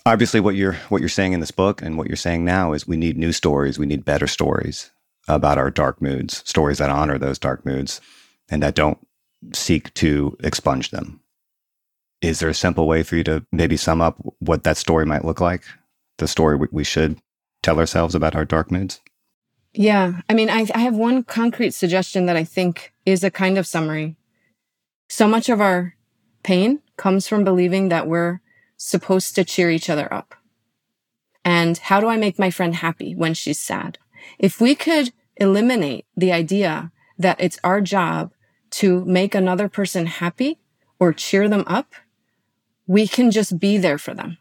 [0.07, 2.86] Obviously, what you're what you're saying in this book and what you're saying now is
[2.86, 3.76] we need new stories.
[3.76, 4.92] We need better stories
[5.26, 8.00] about our dark moods, stories that honor those dark moods
[8.48, 8.98] and that don't
[9.52, 11.20] seek to expunge them.
[12.22, 15.24] Is there a simple way for you to maybe sum up what that story might
[15.24, 15.64] look like?
[16.18, 17.18] The story we should
[17.64, 19.00] tell ourselves about our dark moods?
[19.74, 20.20] Yeah.
[20.28, 23.66] I mean, I, I have one concrete suggestion that I think is a kind of
[23.66, 24.16] summary.
[25.09, 25.96] So much of our
[26.44, 28.40] pain comes from believing that we're
[28.76, 30.34] supposed to cheer each other up?
[31.44, 33.98] And how do I make my friend happy when she's sad?
[34.38, 38.32] If we could eliminate the idea that it's our job
[38.70, 40.58] to make another person happy
[40.98, 41.94] or cheer them up,
[42.86, 44.38] we can just be there for them.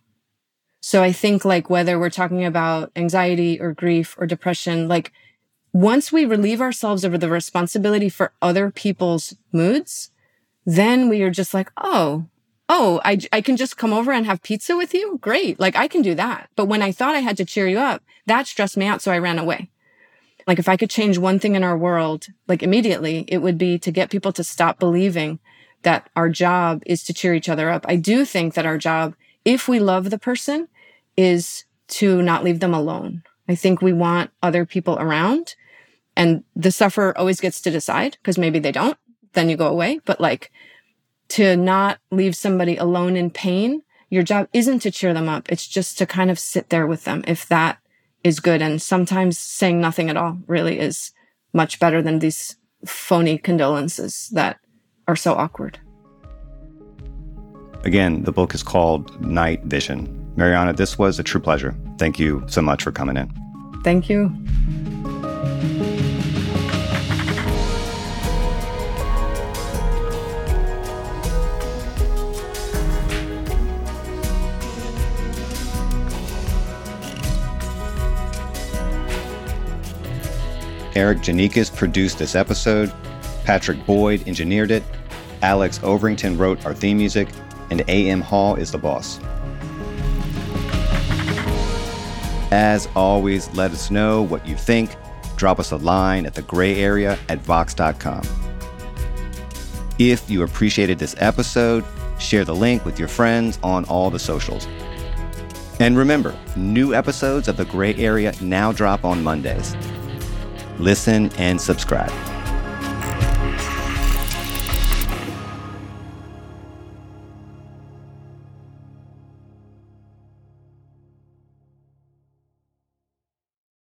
[0.81, 5.11] So I think like whether we're talking about anxiety or grief or depression, like
[5.73, 10.11] once we relieve ourselves of the responsibility for other people's moods,
[10.65, 12.27] then we are just like, oh,
[12.67, 15.17] oh, I, I can just come over and have pizza with you?
[15.21, 15.59] Great.
[15.59, 16.49] Like I can do that.
[16.55, 19.01] But when I thought I had to cheer you up, that stressed me out.
[19.01, 19.69] So I ran away.
[20.47, 23.77] Like if I could change one thing in our world, like immediately, it would be
[23.79, 25.39] to get people to stop believing
[25.83, 27.85] that our job is to cheer each other up.
[27.87, 30.67] I do think that our job, if we love the person,
[31.15, 33.23] is to not leave them alone.
[33.47, 35.55] I think we want other people around
[36.15, 38.97] and the sufferer always gets to decide because maybe they don't.
[39.33, 39.99] Then you go away.
[40.05, 40.51] But like
[41.29, 43.81] to not leave somebody alone in pain.
[44.09, 45.51] Your job isn't to cheer them up.
[45.51, 47.79] It's just to kind of sit there with them if that
[48.23, 48.61] is good.
[48.61, 51.11] And sometimes saying nothing at all really is
[51.53, 52.55] much better than these
[52.85, 54.59] phony condolences that
[55.07, 55.79] are so awkward.
[57.83, 60.33] Again, the book is called Night Vision.
[60.35, 61.75] Mariana, this was a true pleasure.
[61.97, 63.31] Thank you so much for coming in.
[63.83, 64.35] Thank you.
[80.95, 82.91] Erikk Geannikis produced this episode.
[83.43, 84.81] Patrick Boyd engineered it.
[85.41, 87.27] Alex Overington wrote our theme music.
[87.69, 88.21] And A.M.
[88.21, 89.19] Hall is the boss.
[92.51, 94.95] As always, let us know what you think.
[95.35, 98.21] Drop us a line at the gray area at vox.com.
[99.99, 101.83] If you appreciated this episode,
[102.19, 104.67] share the link with your friends on all the socials.
[105.79, 109.75] And remember, new episodes of The Gray Area now drop on Mondays
[110.79, 112.34] listen, and subscribe.